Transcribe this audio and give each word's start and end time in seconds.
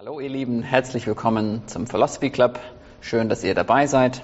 Hallo 0.00 0.20
ihr 0.20 0.28
Lieben, 0.28 0.62
herzlich 0.62 1.08
willkommen 1.08 1.62
zum 1.66 1.88
Philosophy 1.88 2.30
Club. 2.30 2.60
Schön, 3.00 3.28
dass 3.28 3.42
ihr 3.42 3.56
dabei 3.56 3.88
seid. 3.88 4.22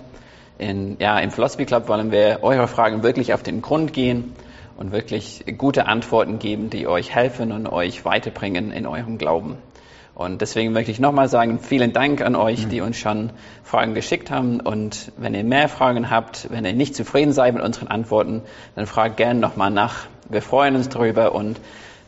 In, 0.56 0.98
ja, 1.00 1.18
Im 1.18 1.32
Philosophy 1.32 1.64
Club 1.64 1.88
wollen 1.88 2.12
wir 2.12 2.38
eure 2.42 2.68
Fragen 2.68 3.02
wirklich 3.02 3.34
auf 3.34 3.42
den 3.42 3.60
Grund 3.60 3.92
gehen 3.92 4.36
und 4.76 4.92
wirklich 4.92 5.44
gute 5.58 5.86
Antworten 5.86 6.38
geben, 6.38 6.70
die 6.70 6.86
euch 6.86 7.12
helfen 7.12 7.50
und 7.50 7.66
euch 7.66 8.04
weiterbringen 8.04 8.70
in 8.70 8.86
eurem 8.86 9.18
Glauben. 9.18 9.58
Und 10.14 10.42
deswegen 10.42 10.72
möchte 10.72 10.92
ich 10.92 11.00
nochmal 11.00 11.28
sagen, 11.28 11.58
vielen 11.58 11.92
Dank 11.92 12.22
an 12.22 12.36
euch, 12.36 12.68
die 12.68 12.80
uns 12.80 12.96
schon 12.96 13.30
Fragen 13.64 13.94
geschickt 13.94 14.30
haben. 14.30 14.60
Und 14.60 15.10
wenn 15.16 15.34
ihr 15.34 15.42
mehr 15.42 15.68
Fragen 15.68 16.08
habt, 16.08 16.52
wenn 16.52 16.64
ihr 16.64 16.72
nicht 16.72 16.94
zufrieden 16.94 17.32
seid 17.32 17.52
mit 17.52 17.64
unseren 17.64 17.88
Antworten, 17.88 18.42
dann 18.76 18.86
fragt 18.86 19.16
gerne 19.16 19.40
nochmal 19.40 19.72
nach. 19.72 20.06
Wir 20.28 20.40
freuen 20.40 20.76
uns 20.76 20.88
darüber 20.88 21.34
und 21.34 21.58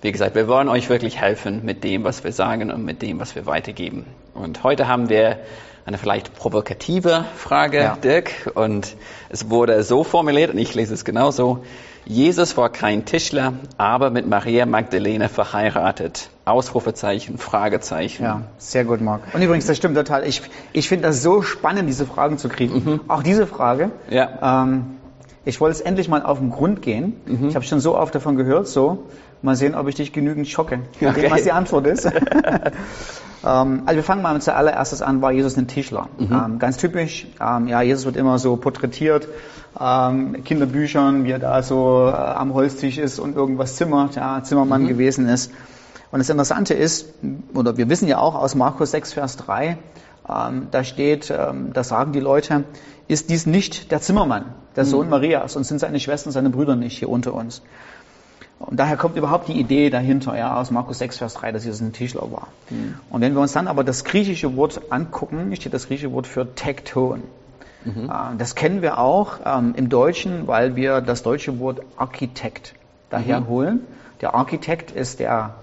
wie 0.02 0.12
gesagt, 0.12 0.34
wir 0.34 0.48
wollen 0.48 0.68
euch 0.68 0.88
wirklich 0.88 1.20
helfen 1.20 1.64
mit 1.64 1.84
dem, 1.84 2.04
was 2.04 2.22
wir 2.24 2.32
sagen 2.32 2.70
und 2.70 2.84
mit 2.84 3.02
dem, 3.02 3.18
was 3.18 3.34
wir 3.34 3.46
weitergeben. 3.46 4.04
Und 4.34 4.62
heute 4.62 4.88
haben 4.88 5.08
wir 5.08 5.38
eine 5.86 5.98
vielleicht 5.98 6.34
provokative 6.34 7.24
Frage, 7.36 7.78
ja. 7.78 7.96
Dirk. 7.96 8.50
Und 8.54 8.96
es 9.28 9.48
wurde 9.50 9.82
so 9.84 10.04
formuliert, 10.04 10.52
und 10.52 10.58
ich 10.58 10.74
lese 10.74 10.92
es 10.92 11.04
genauso. 11.04 11.64
Jesus 12.04 12.56
war 12.56 12.70
kein 12.70 13.04
Tischler, 13.04 13.54
aber 13.78 14.10
mit 14.10 14.28
Maria 14.28 14.66
Magdalene 14.66 15.28
verheiratet. 15.28 16.30
Ausrufezeichen, 16.44 17.38
Fragezeichen. 17.38 18.22
Ja, 18.22 18.42
sehr 18.58 18.84
gut, 18.84 19.00
Marc. 19.00 19.22
Und 19.32 19.42
übrigens, 19.42 19.66
das 19.66 19.76
stimmt 19.76 19.96
total. 19.96 20.24
Ich, 20.26 20.42
ich 20.72 20.88
finde 20.88 21.08
das 21.08 21.22
so 21.22 21.42
spannend, 21.42 21.88
diese 21.88 22.06
Fragen 22.06 22.38
zu 22.38 22.48
kriegen. 22.48 22.74
Mhm. 22.74 23.00
Auch 23.08 23.24
diese 23.24 23.46
Frage. 23.46 23.90
Ja. 24.08 24.62
Ähm, 24.62 24.96
ich 25.44 25.60
wollte 25.60 25.76
es 25.76 25.80
endlich 25.80 26.08
mal 26.08 26.22
auf 26.22 26.38
den 26.38 26.50
Grund 26.50 26.82
gehen. 26.82 27.20
Mhm. 27.26 27.48
Ich 27.48 27.54
habe 27.54 27.64
schon 27.64 27.80
so 27.80 27.96
oft 27.96 28.14
davon 28.14 28.36
gehört, 28.36 28.68
so. 28.68 29.04
Mal 29.42 29.56
sehen, 29.56 29.74
ob 29.74 29.88
ich 29.88 29.94
dich 29.94 30.12
genügend 30.12 30.48
schocke, 30.48 30.80
okay. 31.00 31.22
dem, 31.22 31.30
was 31.30 31.42
die 31.42 31.52
Antwort 31.52 31.86
ist. 31.86 32.06
ähm, 33.44 33.82
also 33.84 33.96
wir 33.96 34.02
fangen 34.02 34.22
mal 34.22 34.40
zuallererst 34.40 35.02
an, 35.02 35.22
war 35.22 35.32
Jesus 35.32 35.56
ein 35.56 35.68
Tischler? 35.68 36.08
Mhm. 36.18 36.32
Ähm, 36.32 36.58
ganz 36.58 36.78
typisch, 36.78 37.26
ähm, 37.40 37.68
ja, 37.68 37.82
Jesus 37.82 38.06
wird 38.06 38.16
immer 38.16 38.38
so 38.38 38.56
porträtiert, 38.56 39.28
ähm, 39.78 40.42
Kinderbüchern, 40.44 41.24
wie 41.24 41.32
er 41.32 41.38
da 41.38 41.62
so 41.62 42.08
äh, 42.08 42.12
am 42.12 42.54
Holztisch 42.54 42.98
ist 42.98 43.18
und 43.18 43.36
irgendwas 43.36 43.76
zimmert, 43.76 44.16
ja, 44.16 44.42
Zimmermann 44.42 44.82
mhm. 44.82 44.88
gewesen 44.88 45.28
ist. 45.28 45.52
Und 46.10 46.20
das 46.20 46.30
Interessante 46.30 46.74
ist, 46.74 47.12
oder 47.52 47.76
wir 47.76 47.88
wissen 47.88 48.08
ja 48.08 48.18
auch 48.18 48.34
aus 48.34 48.54
Markus 48.54 48.92
6, 48.92 49.12
Vers 49.12 49.36
3, 49.36 49.76
ähm, 50.28 50.68
da 50.70 50.84
steht, 50.84 51.30
ähm, 51.30 51.72
da 51.72 51.84
sagen 51.84 52.12
die 52.12 52.20
Leute, 52.20 52.64
ist 53.08 53.30
dies 53.30 53.46
nicht 53.46 53.92
der 53.92 54.00
Zimmermann, 54.00 54.46
der 54.74 54.84
mhm. 54.84 54.88
Sohn 54.88 55.08
Marias, 55.08 55.56
und 55.56 55.64
sind 55.64 55.78
seine 55.78 56.00
Schwestern, 56.00 56.32
seine 56.32 56.50
Brüder 56.50 56.76
nicht 56.76 56.98
hier 56.98 57.08
unter 57.08 57.34
uns. 57.34 57.62
Und 58.58 58.78
daher 58.80 58.96
kommt 58.96 59.16
überhaupt 59.16 59.48
die 59.48 59.60
Idee 59.60 59.90
dahinter, 59.90 60.36
ja, 60.36 60.58
aus 60.58 60.70
Markus 60.70 60.98
6, 60.98 61.18
Vers 61.18 61.34
3, 61.34 61.52
dass 61.52 61.64
Jesus 61.64 61.80
ein 61.80 61.92
Tischler 61.92 62.30
war. 62.32 62.48
Mhm. 62.70 62.94
Und 63.10 63.20
wenn 63.20 63.34
wir 63.34 63.40
uns 63.40 63.52
dann 63.52 63.68
aber 63.68 63.84
das 63.84 64.04
griechische 64.04 64.56
Wort 64.56 64.80
angucken, 64.90 65.54
steht 65.56 65.74
das 65.74 65.88
griechische 65.88 66.12
Wort 66.12 66.26
für 66.26 66.54
Tekton. 66.54 67.22
Mhm. 67.84 68.10
Äh, 68.10 68.36
das 68.38 68.54
kennen 68.54 68.80
wir 68.80 68.98
auch 68.98 69.40
ähm, 69.44 69.74
im 69.76 69.90
Deutschen, 69.90 70.46
weil 70.46 70.74
wir 70.74 71.02
das 71.02 71.22
deutsche 71.22 71.58
Wort 71.60 71.80
Architekt 71.96 72.74
daher 73.10 73.40
mhm. 73.40 73.48
holen. 73.48 73.80
Der 74.22 74.34
Architekt 74.34 74.90
ist 74.90 75.20
der, 75.20 75.54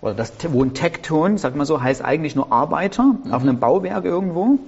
oder 0.00 0.14
das 0.14 0.32
Wort 0.52 0.74
Tekton, 0.74 1.36
sagt 1.36 1.56
man 1.56 1.66
so, 1.66 1.82
heißt 1.82 2.02
eigentlich 2.02 2.36
nur 2.36 2.52
Arbeiter 2.52 3.02
mhm. 3.02 3.34
auf 3.34 3.42
einem 3.42 3.58
Bauwerk 3.58 4.04
irgendwo. 4.04 4.60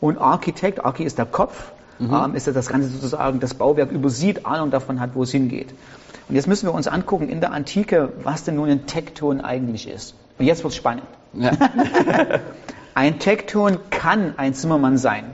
Und 0.00 0.18
Architekt, 0.18 0.84
Archi 0.84 1.02
ist 1.04 1.18
der 1.18 1.26
Kopf, 1.26 1.72
mhm. 2.00 2.14
ähm, 2.14 2.34
ist 2.34 2.46
das 2.46 2.68
Ganze 2.68 2.88
sozusagen, 2.88 3.40
das 3.40 3.54
Bauwerk 3.54 3.92
übersieht, 3.92 4.46
Ahnung 4.46 4.70
davon 4.70 5.00
hat, 5.00 5.10
wo 5.14 5.22
es 5.22 5.30
hingeht. 5.30 5.72
Und 6.28 6.36
jetzt 6.36 6.46
müssen 6.46 6.66
wir 6.66 6.74
uns 6.74 6.86
angucken 6.86 7.28
in 7.28 7.40
der 7.40 7.52
Antike, 7.52 8.12
was 8.22 8.44
denn 8.44 8.56
nun 8.56 8.68
ein 8.68 8.86
Tekton 8.86 9.40
eigentlich 9.40 9.88
ist. 9.88 10.14
Und 10.38 10.46
jetzt 10.46 10.62
wird 10.62 10.72
es 10.72 10.76
spannend. 10.76 11.04
Ja. 11.34 11.52
ein 12.94 13.18
Tekton 13.18 13.78
kann 13.90 14.34
ein 14.36 14.54
Zimmermann 14.54 14.96
sein. 14.96 15.24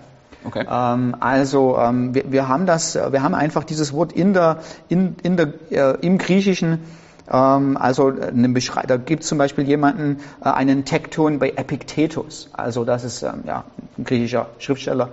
Okay. 0.45 0.65
Ähm, 0.71 1.17
also 1.21 1.77
ähm, 1.79 2.15
wir, 2.15 2.31
wir, 2.31 2.49
haben 2.49 2.67
das, 2.67 2.95
wir 2.95 3.23
haben 3.23 3.35
einfach 3.35 3.65
dieses 3.65 3.93
Wort 3.93 4.13
in 4.13 4.33
der, 4.33 4.61
in, 4.89 5.17
in 5.23 5.37
der, 5.37 5.53
äh, 5.71 5.99
im 6.01 6.19
Griechischen, 6.19 6.81
ähm, 7.31 7.77
also 7.77 8.09
eine 8.09 8.49
Beschrei 8.51 8.83
da 8.83 8.97
gibt 8.97 9.23
es 9.23 9.29
zum 9.29 9.39
Beispiel 9.39 9.65
jemanden, 9.65 10.21
äh, 10.45 10.49
einen 10.49 10.85
Tekton 10.85 11.39
bei 11.39 11.51
Epiktetus. 11.51 12.49
Also 12.53 12.85
das 12.85 13.05
ist 13.05 13.23
ähm, 13.23 13.43
ja, 13.45 13.65
ein 13.99 14.05
griechischer 14.05 14.47
Schriftsteller, 14.59 15.11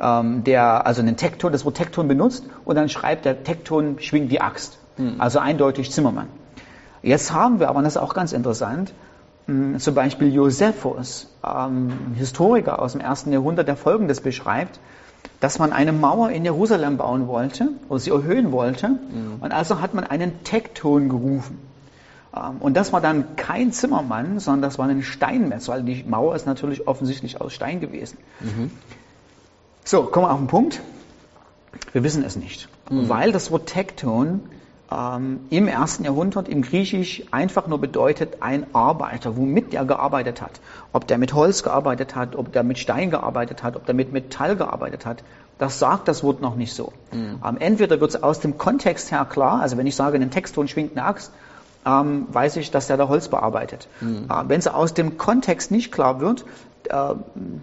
ähm, 0.00 0.44
der 0.44 0.86
also 0.86 1.02
einen 1.02 1.16
Tekton, 1.16 1.52
das 1.52 1.64
Wort 1.64 1.76
Tekton 1.76 2.08
benutzt 2.08 2.44
und 2.64 2.76
dann 2.76 2.88
schreibt 2.88 3.24
der 3.24 3.44
Tekton 3.44 3.96
schwingt 4.00 4.30
die 4.30 4.40
Axt. 4.40 4.78
Hm. 4.96 5.20
Also 5.20 5.38
eindeutig 5.38 5.90
Zimmermann. 5.90 6.28
Jetzt 7.02 7.32
haben 7.32 7.60
wir 7.60 7.68
aber, 7.68 7.78
und 7.78 7.84
das 7.84 7.96
ist 7.96 8.02
auch 8.02 8.14
ganz 8.14 8.32
interessant, 8.32 8.94
hm, 9.46 9.78
zum 9.78 9.94
Beispiel 9.94 10.32
Josephus, 10.32 11.28
ähm, 11.44 11.92
Historiker 12.16 12.80
aus 12.80 12.92
dem 12.92 13.00
ersten 13.00 13.32
Jahrhundert, 13.32 13.68
der 13.68 13.76
Folgendes 13.76 14.20
beschreibt, 14.20 14.80
dass 15.40 15.58
man 15.58 15.72
eine 15.72 15.92
Mauer 15.92 16.30
in 16.30 16.44
Jerusalem 16.44 16.96
bauen 16.96 17.28
wollte 17.28 17.68
oder 17.88 17.98
sie 17.98 18.10
erhöhen 18.10 18.52
wollte. 18.52 18.88
Mhm. 18.88 19.36
Und 19.40 19.52
also 19.52 19.80
hat 19.80 19.94
man 19.94 20.04
einen 20.04 20.44
Tekton 20.44 21.08
gerufen. 21.08 21.58
Ähm, 22.34 22.56
und 22.60 22.74
das 22.74 22.92
war 22.92 23.00
dann 23.00 23.36
kein 23.36 23.72
Zimmermann, 23.72 24.38
sondern 24.38 24.62
das 24.62 24.78
war 24.78 24.88
ein 24.88 25.02
Steinmetz, 25.02 25.68
weil 25.68 25.82
die 25.82 26.04
Mauer 26.04 26.34
ist 26.34 26.46
natürlich 26.46 26.86
offensichtlich 26.88 27.40
aus 27.40 27.52
Stein 27.52 27.80
gewesen. 27.80 28.18
Mhm. 28.40 28.70
So, 29.84 30.04
kommen 30.04 30.26
wir 30.26 30.32
auf 30.32 30.38
den 30.38 30.46
Punkt. 30.46 30.80
Wir 31.92 32.02
wissen 32.02 32.24
es 32.24 32.36
nicht. 32.36 32.68
Mhm. 32.90 33.08
Weil 33.08 33.32
das 33.32 33.50
Wort 33.50 33.66
Tekton 33.66 34.40
ähm, 34.90 35.40
im 35.50 35.68
ersten 35.68 36.04
Jahrhundert 36.04 36.48
im 36.48 36.62
Griechisch 36.62 37.22
einfach 37.30 37.66
nur 37.66 37.78
bedeutet 37.78 38.38
ein 38.40 38.66
Arbeiter, 38.74 39.36
womit 39.36 39.74
der 39.74 39.84
gearbeitet 39.84 40.40
hat. 40.40 40.60
Ob 40.92 41.06
der 41.06 41.18
mit 41.18 41.34
Holz 41.34 41.62
gearbeitet 41.62 42.14
hat, 42.16 42.34
ob 42.34 42.52
der 42.52 42.62
mit 42.62 42.78
Stein 42.78 43.10
gearbeitet 43.10 43.62
hat, 43.62 43.76
ob 43.76 43.84
der 43.84 43.94
mit 43.94 44.12
Metall 44.12 44.56
gearbeitet 44.56 45.04
hat, 45.04 45.22
das 45.58 45.78
sagt 45.78 46.08
das 46.08 46.24
Wort 46.24 46.40
noch 46.40 46.56
nicht 46.56 46.74
so. 46.74 46.92
Mhm. 47.12 47.40
Ähm, 47.46 47.56
entweder 47.58 48.00
wird 48.00 48.10
es 48.10 48.22
aus 48.22 48.40
dem 48.40 48.56
Kontext 48.56 49.10
her 49.10 49.26
klar, 49.28 49.60
also 49.60 49.76
wenn 49.76 49.86
ich 49.86 49.96
sage, 49.96 50.16
in 50.16 50.22
den 50.22 50.30
Textton 50.30 50.66
schwingt 50.66 50.96
eine 50.96 51.06
Axt, 51.06 51.30
ähm, 51.86 52.26
weiß 52.32 52.56
ich, 52.56 52.70
dass 52.70 52.86
der 52.86 52.96
da 52.96 53.08
Holz 53.08 53.28
bearbeitet. 53.28 53.86
Mhm. 54.00 54.28
Äh, 54.30 54.48
wenn 54.48 54.58
es 54.58 54.66
aus 54.66 54.94
dem 54.94 55.18
Kontext 55.18 55.70
nicht 55.70 55.92
klar 55.92 56.20
wird, 56.20 56.46
äh, 56.90 57.14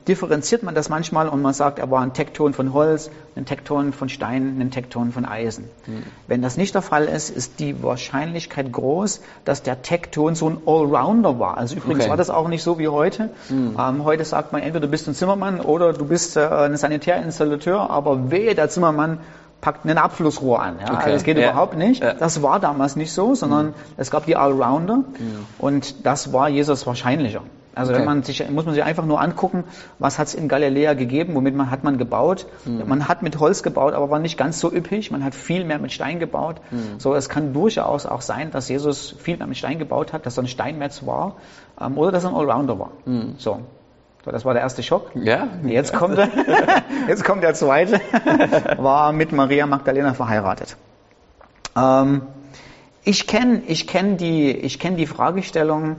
differenziert 0.08 0.64
man 0.64 0.76
das 0.76 0.90
manchmal 0.90 1.28
und 1.28 1.42
man 1.42 1.54
sagt, 1.54 1.80
er 1.80 1.92
war 1.92 2.02
ein 2.02 2.14
Tekton 2.14 2.54
von 2.54 2.74
Holz, 2.74 3.10
ein 3.36 3.46
Tekton 3.46 3.94
von 3.94 4.10
Stein, 4.10 4.58
ein 4.60 4.72
Tekton 4.72 5.12
von 5.12 5.26
Eisen. 5.26 5.66
Mhm. 5.86 6.04
Wenn 6.28 6.42
das 6.42 6.58
nicht 6.58 6.74
der 6.76 6.82
Fall 6.82 7.06
ist, 7.06 7.30
ist 7.30 7.60
die 7.60 7.84
Wahrscheinlichkeit 7.84 8.72
groß, 8.72 9.22
dass 9.46 9.64
der 9.64 9.82
Tekton 9.82 10.36
so 10.36 10.50
ein 10.50 10.58
Allrounder 10.66 11.40
war. 11.40 11.58
Also 11.58 11.76
übrigens 11.76 12.04
okay. 12.04 12.10
war 12.10 12.18
das 12.18 12.30
auch 12.30 12.48
nicht 12.48 12.64
so 12.64 12.80
wie 12.80 12.88
heute. 12.88 13.30
Mhm. 13.50 13.78
Ähm, 13.80 14.04
heute 14.04 14.26
sagt 14.26 14.54
man, 14.54 14.62
entweder 14.62 14.88
du 14.88 14.92
bist 14.92 15.08
ein 15.08 15.14
Zimmermann 15.14 15.62
oder 15.62 15.94
du 15.94 16.06
bist 16.06 16.36
äh, 16.36 16.42
ein 16.42 16.76
Sanitärinstallateur, 16.76 17.90
aber 17.90 18.32
wehe, 18.32 18.56
der 18.56 18.70
Zimmermann 18.70 19.20
packt 19.62 19.86
ein 19.86 19.98
Abflussrohr 19.98 20.62
an. 20.62 20.80
Ja? 20.80 20.96
Okay. 20.96 21.12
Das 21.12 21.24
geht 21.24 21.38
ja. 21.38 21.52
überhaupt 21.52 21.78
nicht. 21.78 22.04
Ja. 22.04 22.16
Das 22.16 22.42
war 22.42 22.60
damals 22.60 22.96
nicht 22.96 23.14
so, 23.14 23.36
sondern 23.36 23.68
mhm. 23.68 23.74
es 23.98 24.10
gab 24.10 24.26
die 24.26 24.36
Allrounder 24.36 25.04
und 25.60 26.06
das 26.06 26.34
war 26.34 26.50
Jesus 26.50 26.88
wahrscheinlicher. 26.88 27.44
Also 27.74 27.92
okay. 27.92 28.00
wenn 28.00 28.06
man 28.06 28.24
sich, 28.24 28.50
muss 28.50 28.66
man 28.66 28.74
sich 28.74 28.84
einfach 28.84 29.06
nur 29.06 29.22
angucken, 29.22 29.64
was 29.98 30.20
hat 30.20 30.28
es 30.28 30.36
in 30.36 30.50
Galiläa 30.50 30.94
gegeben, 30.94 31.36
womit 31.36 31.56
man 31.56 31.72
hat 31.72 31.84
man 31.84 31.98
gebaut. 31.98 32.46
Mhm. 32.66 32.84
Man 32.88 33.08
hat 33.08 33.22
mit 33.22 33.40
Holz 33.40 33.64
gebaut, 33.64 33.94
aber 33.94 34.10
war 34.10 34.20
nicht 34.20 34.38
ganz 34.38 34.60
so 34.60 34.72
üppig. 34.72 35.10
Man 35.12 35.24
hat 35.24 35.34
viel 35.36 35.64
mehr 35.64 35.80
mit 35.80 35.92
Stein 35.92 36.20
gebaut. 36.20 36.58
Mhm. 36.72 37.00
So, 37.00 37.16
es 37.16 37.30
kann 37.30 37.54
durchaus 37.54 38.06
auch 38.06 38.22
sein, 38.22 38.52
dass 38.52 38.68
Jesus 38.68 39.16
viel 39.18 39.38
mehr 39.38 39.48
mit 39.48 39.58
Stein 39.58 39.80
gebaut 39.80 40.12
hat, 40.12 40.26
dass 40.26 40.38
er 40.38 40.44
ein 40.44 40.48
Steinmetz 40.48 41.06
war 41.06 41.38
ähm, 41.80 41.98
oder 41.98 42.12
dass 42.12 42.26
er 42.26 42.32
ein 42.32 42.36
Allrounder 42.36 42.78
war. 42.78 42.92
Mhm. 43.06 43.36
So. 43.38 43.62
so. 44.26 44.32
das 44.32 44.44
war 44.44 44.54
der 44.54 44.64
erste 44.64 44.84
Schock. 44.84 45.12
Ja. 45.16 45.48
Jetzt 45.64 45.94
kommt 45.94 46.18
der, 46.18 46.30
jetzt 47.08 47.24
kommt 47.24 47.44
der 47.44 47.54
zweite. 47.54 48.02
War 48.78 49.14
mit 49.14 49.32
Maria 49.32 49.66
Magdalena 49.66 50.14
verheiratet. 50.14 50.76
Ähm, 51.78 52.24
ich 53.04 53.28
kenne 53.28 53.64
ich 53.66 53.88
kenn 53.88 54.18
die, 54.18 54.52
ich 54.52 54.78
kenn 54.80 54.96
die 54.96 55.08
Fragestellung, 55.08 55.96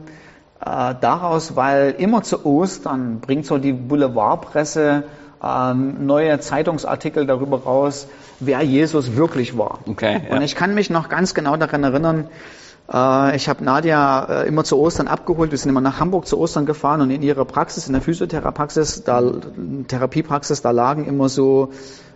äh, 0.64 0.94
daraus, 1.00 1.56
weil 1.56 1.94
immer 1.98 2.22
zu 2.22 2.46
Ostern 2.46 3.20
bringt 3.20 3.46
so 3.46 3.58
die 3.58 3.72
Boulevardpresse 3.72 5.04
ähm, 5.42 6.06
neue 6.06 6.38
Zeitungsartikel 6.38 7.26
darüber 7.26 7.62
raus, 7.62 8.06
wer 8.38 8.62
Jesus 8.62 9.16
wirklich 9.16 9.58
war. 9.58 9.80
Okay, 9.86 10.22
ja. 10.28 10.36
Und 10.36 10.42
ich 10.42 10.54
kann 10.54 10.74
mich 10.74 10.88
noch 10.88 11.08
ganz 11.08 11.34
genau 11.34 11.56
daran 11.56 11.82
erinnern, 11.82 12.28
äh, 12.92 13.36
ich 13.36 13.48
habe 13.48 13.64
Nadia 13.64 14.24
äh, 14.42 14.48
immer 14.48 14.64
zu 14.64 14.78
Ostern 14.78 15.08
abgeholt. 15.08 15.50
Wir 15.50 15.58
sind 15.58 15.70
immer 15.70 15.80
nach 15.80 15.98
Hamburg 15.98 16.26
zu 16.26 16.38
Ostern 16.38 16.66
gefahren 16.66 17.00
und 17.00 17.10
in 17.10 17.22
ihrer 17.22 17.44
Praxis, 17.44 17.86
in 17.86 17.92
der 17.92 18.02
Physiotherapiepraxis, 18.02 19.04
da, 19.04 19.22
Therapiepraxis, 19.88 20.62
da 20.62 20.70
lagen 20.70 21.06
immer 21.06 21.28
so 21.28 21.72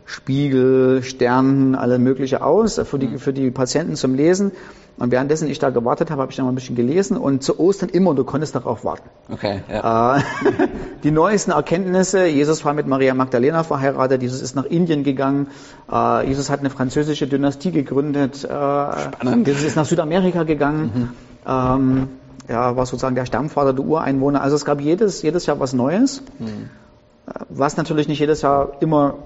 Spiegel, 0.06 1.02
Sternen, 1.02 1.74
alle 1.74 1.98
mögliche 1.98 2.42
aus 2.42 2.80
für 2.84 2.98
die, 2.98 3.18
für 3.18 3.32
die 3.32 3.50
Patienten 3.50 3.96
zum 3.96 4.14
Lesen. 4.14 4.52
Und 4.98 5.10
währenddessen 5.10 5.48
ich 5.50 5.58
da 5.58 5.68
gewartet 5.68 6.10
habe, 6.10 6.22
habe 6.22 6.30
ich 6.30 6.36
dann 6.36 6.46
mal 6.46 6.52
ein 6.52 6.54
bisschen 6.54 6.76
gelesen 6.76 7.18
und 7.18 7.42
zu 7.42 7.60
Ostern 7.60 7.90
immer, 7.90 8.14
du 8.14 8.24
konntest 8.24 8.54
darauf 8.54 8.82
warten. 8.82 9.10
Okay, 9.30 9.60
ja. 9.68 10.16
Äh, 10.16 10.20
die 11.04 11.10
neuesten 11.10 11.50
Erkenntnisse, 11.50 12.26
Jesus 12.26 12.64
war 12.64 12.72
mit 12.72 12.86
Maria 12.86 13.12
Magdalena 13.12 13.62
verheiratet, 13.62 14.22
Jesus 14.22 14.40
ist 14.40 14.56
nach 14.56 14.64
Indien 14.64 15.04
gegangen, 15.04 15.48
äh, 15.92 16.26
Jesus 16.26 16.48
hat 16.48 16.60
eine 16.60 16.70
französische 16.70 17.26
Dynastie 17.26 17.72
gegründet, 17.72 18.44
äh, 18.44 18.48
Spannend. 18.48 19.46
Jesus 19.46 19.64
ist 19.64 19.76
nach 19.76 19.84
Südamerika 19.84 20.44
gegangen. 20.44 20.82
Mhm. 20.94 21.08
Ähm, 21.46 22.08
ja, 22.48 22.76
war 22.76 22.86
sozusagen 22.86 23.16
der 23.16 23.26
Stammvater 23.26 23.74
der 23.74 23.84
Ureinwohner. 23.84 24.40
Also 24.40 24.56
es 24.56 24.64
gab 24.64 24.80
jedes, 24.80 25.20
jedes 25.20 25.44
Jahr 25.44 25.60
was 25.60 25.74
Neues, 25.74 26.22
mhm. 26.38 26.70
was 27.50 27.76
natürlich 27.76 28.08
nicht 28.08 28.20
jedes 28.20 28.40
Jahr 28.40 28.72
immer 28.80 29.16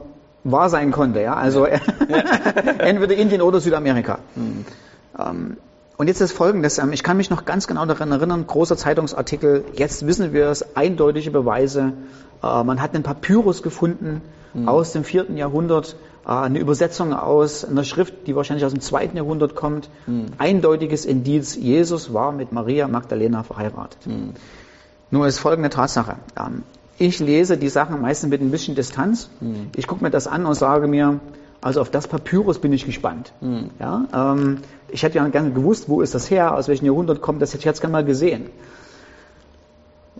wahr 0.44 0.68
sein 0.68 0.90
konnte. 0.90 1.20
Ja? 1.20 1.34
Also 1.34 1.66
ja. 1.66 1.80
entweder 2.78 3.14
Indien 3.14 3.42
oder 3.42 3.60
Südamerika. 3.60 4.18
Mhm. 4.34 4.64
Ähm, 5.18 5.56
und 5.96 6.08
jetzt 6.08 6.20
ist 6.22 6.32
Folgendes, 6.32 6.78
ähm, 6.78 6.92
ich 6.92 7.02
kann 7.02 7.18
mich 7.18 7.28
noch 7.28 7.44
ganz 7.44 7.66
genau 7.66 7.84
daran 7.84 8.10
erinnern, 8.10 8.46
großer 8.46 8.76
Zeitungsartikel, 8.76 9.64
jetzt 9.74 10.06
wissen 10.06 10.32
wir 10.32 10.46
es, 10.46 10.74
eindeutige 10.74 11.30
Beweise. 11.30 11.92
Äh, 12.42 12.64
man 12.64 12.80
hat 12.80 12.94
einen 12.94 13.02
Papyrus 13.02 13.62
gefunden 13.62 14.22
mhm. 14.54 14.66
aus 14.66 14.92
dem 14.92 15.04
vierten 15.04 15.36
Jahrhundert, 15.36 15.96
äh, 16.24 16.30
eine 16.30 16.58
Übersetzung 16.58 17.12
aus 17.12 17.66
einer 17.66 17.84
Schrift, 17.84 18.26
die 18.26 18.34
wahrscheinlich 18.34 18.64
aus 18.64 18.72
dem 18.72 18.80
zweiten 18.80 19.16
Jahrhundert 19.16 19.54
kommt. 19.54 19.90
Mhm. 20.06 20.26
Eindeutiges 20.38 21.04
Indiz, 21.04 21.54
Jesus 21.54 22.14
war 22.14 22.32
mit 22.32 22.50
Maria 22.50 22.88
Magdalena 22.88 23.42
verheiratet. 23.42 24.06
Mhm. 24.06 24.30
Nur 25.10 25.26
ist 25.26 25.38
folgende 25.38 25.68
Tatsache. 25.68 26.16
Ähm, 26.38 26.62
ich 27.00 27.18
lese 27.18 27.56
die 27.56 27.70
Sachen 27.70 28.00
meistens 28.02 28.28
mit 28.28 28.42
ein 28.42 28.50
bisschen 28.50 28.74
Distanz. 28.74 29.30
Mhm. 29.40 29.70
Ich 29.74 29.86
gucke 29.86 30.04
mir 30.04 30.10
das 30.10 30.26
an 30.26 30.44
und 30.44 30.54
sage 30.54 30.86
mir, 30.86 31.18
also 31.62 31.80
auf 31.80 31.90
das 31.90 32.06
Papyrus 32.06 32.58
bin 32.58 32.74
ich 32.74 32.84
gespannt. 32.84 33.32
Mhm. 33.40 33.70
Ja, 33.80 34.06
ähm, 34.14 34.58
ich 34.88 35.02
hätte 35.02 35.16
ja 35.16 35.26
gerne 35.28 35.50
gewusst, 35.50 35.88
wo 35.88 36.02
ist 36.02 36.14
das 36.14 36.30
her, 36.30 36.54
aus 36.54 36.68
welchem 36.68 36.84
Jahrhundert 36.84 37.22
kommt 37.22 37.40
das, 37.40 37.50
hätte 37.50 37.60
ich 37.60 37.64
jetzt 37.64 37.80
gerne 37.80 37.92
mal 37.92 38.04
gesehen. 38.04 38.50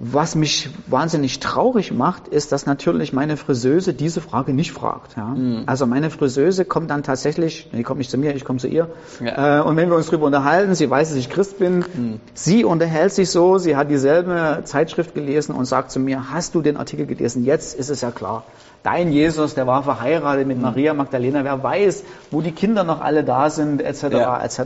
Was 0.03 0.35
mich 0.35 0.71
wahnsinnig 0.87 1.41
traurig 1.41 1.93
macht, 1.93 2.27
ist, 2.27 2.53
dass 2.53 2.65
natürlich 2.65 3.13
meine 3.13 3.37
Friseuse 3.37 3.93
diese 3.93 4.23
Frage 4.23 4.55
nicht 4.55 4.73
fragt. 4.73 5.15
Ja? 5.15 5.27
Mhm. 5.27 5.65
Also 5.67 5.85
meine 5.85 6.09
Friseuse 6.09 6.65
kommt 6.65 6.91
dann 6.91 7.03
tatsächlich, 7.03 7.69
die 7.71 7.83
kommt 7.83 7.99
nicht 7.99 8.11
zu 8.11 8.17
mir, 8.17 8.35
ich 8.35 8.47
komme 8.47 8.59
zu 8.59 8.67
ihr. 8.67 8.89
Ja. 9.23 9.59
Äh, 9.59 9.63
und 9.63 9.77
wenn 9.77 9.91
wir 9.91 9.97
uns 9.97 10.07
darüber 10.07 10.25
unterhalten, 10.25 10.75
sie 10.75 10.89
weiß, 10.89 11.11
dass 11.11 11.19
ich 11.19 11.29
Christ 11.29 11.59
bin, 11.59 11.81
mhm. 11.81 12.21
sie 12.33 12.65
unterhält 12.65 13.13
sich 13.13 13.29
so, 13.31 13.59
sie 13.59 13.77
hat 13.77 13.91
dieselbe 13.91 14.63
Zeitschrift 14.65 15.15
gelesen 15.15 15.55
und 15.55 15.67
sagt 15.67 15.91
zu 15.91 16.01
mir, 16.01 16.31
hast 16.33 16.55
du 16.55 16.63
den 16.63 16.79
Artikel 16.79 17.05
gelesen? 17.05 17.45
Jetzt 17.45 17.79
ist 17.79 17.91
es 17.91 18.01
ja 18.01 18.11
klar. 18.11 18.45
Dein 18.83 19.13
Jesus, 19.13 19.55
der 19.55 19.67
war 19.67 19.83
verheiratet 19.83 20.47
mit 20.47 20.57
mhm. 20.57 20.63
Maria 20.63 20.95
Magdalena, 20.95 21.45
wer 21.45 21.63
weiß, 21.63 22.05
wo 22.31 22.41
die 22.41 22.53
Kinder 22.53 22.85
noch 22.85 23.03
alle 23.03 23.23
da 23.23 23.51
sind, 23.51 23.83
etc., 23.83 24.05
ja. 24.13 24.43
etc. 24.43 24.61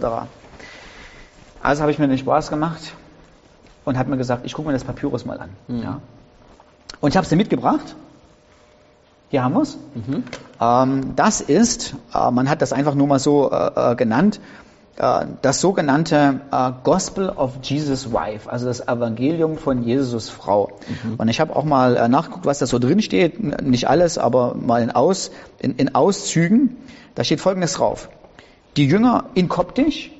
Also 1.60 1.82
habe 1.82 1.90
ich 1.90 1.98
mir 1.98 2.06
den 2.06 2.18
Spaß 2.18 2.50
gemacht 2.50 2.94
und 3.84 3.98
habe 3.98 4.10
mir 4.10 4.16
gesagt, 4.16 4.44
ich 4.44 4.54
gucke 4.54 4.68
mir 4.68 4.74
das 4.74 4.84
Papyrus 4.84 5.24
mal 5.24 5.38
an. 5.40 5.50
Mhm. 5.68 5.82
Ja. 5.82 6.00
Und 7.00 7.10
ich 7.10 7.16
habe 7.16 7.26
sie 7.26 7.36
mitgebracht. 7.36 7.94
Hier 9.30 9.42
haben 9.42 9.54
wir 9.54 9.62
es. 9.62 9.76
Mhm. 9.94 10.22
Ähm, 10.60 11.16
das 11.16 11.40
ist, 11.40 11.94
äh, 12.14 12.30
man 12.30 12.48
hat 12.48 12.62
das 12.62 12.72
einfach 12.72 12.94
nur 12.94 13.06
mal 13.06 13.18
so 13.18 13.50
äh, 13.50 13.92
äh 13.92 13.94
genannt, 13.96 14.40
äh, 14.96 15.26
das 15.42 15.60
sogenannte 15.60 16.40
äh, 16.52 16.72
Gospel 16.84 17.28
of 17.30 17.58
Jesus 17.62 18.12
Wife, 18.12 18.50
also 18.50 18.66
das 18.66 18.80
Evangelium 18.86 19.58
von 19.58 19.82
Jesus 19.82 20.30
Frau. 20.30 20.70
Mhm. 21.02 21.14
Und 21.16 21.28
ich 21.28 21.40
habe 21.40 21.56
auch 21.56 21.64
mal 21.64 22.08
nachgeguckt, 22.08 22.46
was 22.46 22.60
da 22.60 22.66
so 22.66 22.78
drin 22.78 23.02
steht. 23.02 23.42
Nicht 23.62 23.88
alles, 23.88 24.18
aber 24.18 24.54
mal 24.54 24.82
in, 24.82 24.90
Aus, 24.90 25.30
in, 25.58 25.74
in 25.76 25.94
Auszügen. 25.94 26.76
Da 27.14 27.24
steht 27.24 27.40
Folgendes 27.40 27.74
drauf. 27.74 28.08
Die 28.76 28.86
Jünger 28.86 29.24
in 29.34 29.48
Koptisch, 29.48 30.10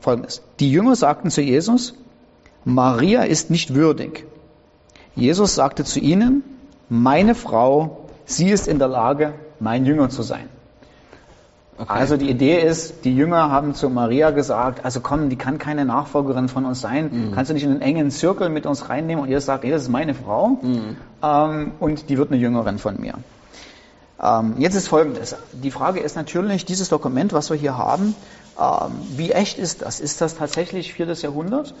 Folgendes. 0.00 0.42
Die 0.60 0.70
Jünger 0.70 0.94
sagten 0.94 1.30
zu 1.30 1.42
Jesus, 1.42 1.94
Maria 2.68 3.22
ist 3.22 3.50
nicht 3.50 3.74
würdig. 3.74 4.26
Jesus 5.16 5.54
sagte 5.54 5.84
zu 5.84 6.00
ihnen, 6.00 6.42
meine 6.90 7.34
Frau, 7.34 8.04
sie 8.26 8.50
ist 8.50 8.68
in 8.68 8.78
der 8.78 8.88
Lage, 8.88 9.32
mein 9.58 9.86
Jünger 9.86 10.10
zu 10.10 10.22
sein. 10.22 10.48
Okay. 11.78 11.86
Also 11.88 12.18
die 12.18 12.28
Idee 12.28 12.60
ist, 12.60 13.04
die 13.04 13.16
Jünger 13.16 13.50
haben 13.50 13.74
zu 13.74 13.88
Maria 13.88 14.32
gesagt, 14.32 14.84
also 14.84 15.00
komm, 15.00 15.30
die 15.30 15.36
kann 15.36 15.58
keine 15.58 15.86
Nachfolgerin 15.86 16.48
von 16.48 16.66
uns 16.66 16.82
sein, 16.82 17.08
mhm. 17.10 17.32
kannst 17.34 17.48
du 17.50 17.54
nicht 17.54 17.64
in 17.64 17.70
einen 17.70 17.80
engen 17.80 18.10
Zirkel 18.10 18.50
mit 18.50 18.66
uns 18.66 18.90
reinnehmen 18.90 19.24
und 19.24 19.30
ihr 19.30 19.40
sagt, 19.40 19.64
nee, 19.64 19.70
das 19.70 19.82
ist 19.82 19.88
meine 19.88 20.12
Frau 20.12 20.58
mhm. 20.60 20.96
ähm, 21.22 21.72
und 21.80 22.10
die 22.10 22.18
wird 22.18 22.30
eine 22.30 22.38
Jüngerin 22.38 22.78
von 22.78 23.00
mir. 23.00 23.14
Ähm, 24.22 24.56
jetzt 24.58 24.74
ist 24.74 24.88
folgendes, 24.88 25.36
die 25.52 25.70
Frage 25.70 26.00
ist 26.00 26.16
natürlich, 26.16 26.66
dieses 26.66 26.90
Dokument, 26.90 27.32
was 27.32 27.48
wir 27.48 27.56
hier 27.56 27.78
haben, 27.78 28.14
wie 29.16 29.30
echt 29.32 29.58
ist 29.58 29.82
das? 29.82 30.00
Ist 30.00 30.20
das 30.20 30.34
tatsächlich 30.36 30.92
viertes 30.92 31.22
Jahrhundert? 31.22 31.74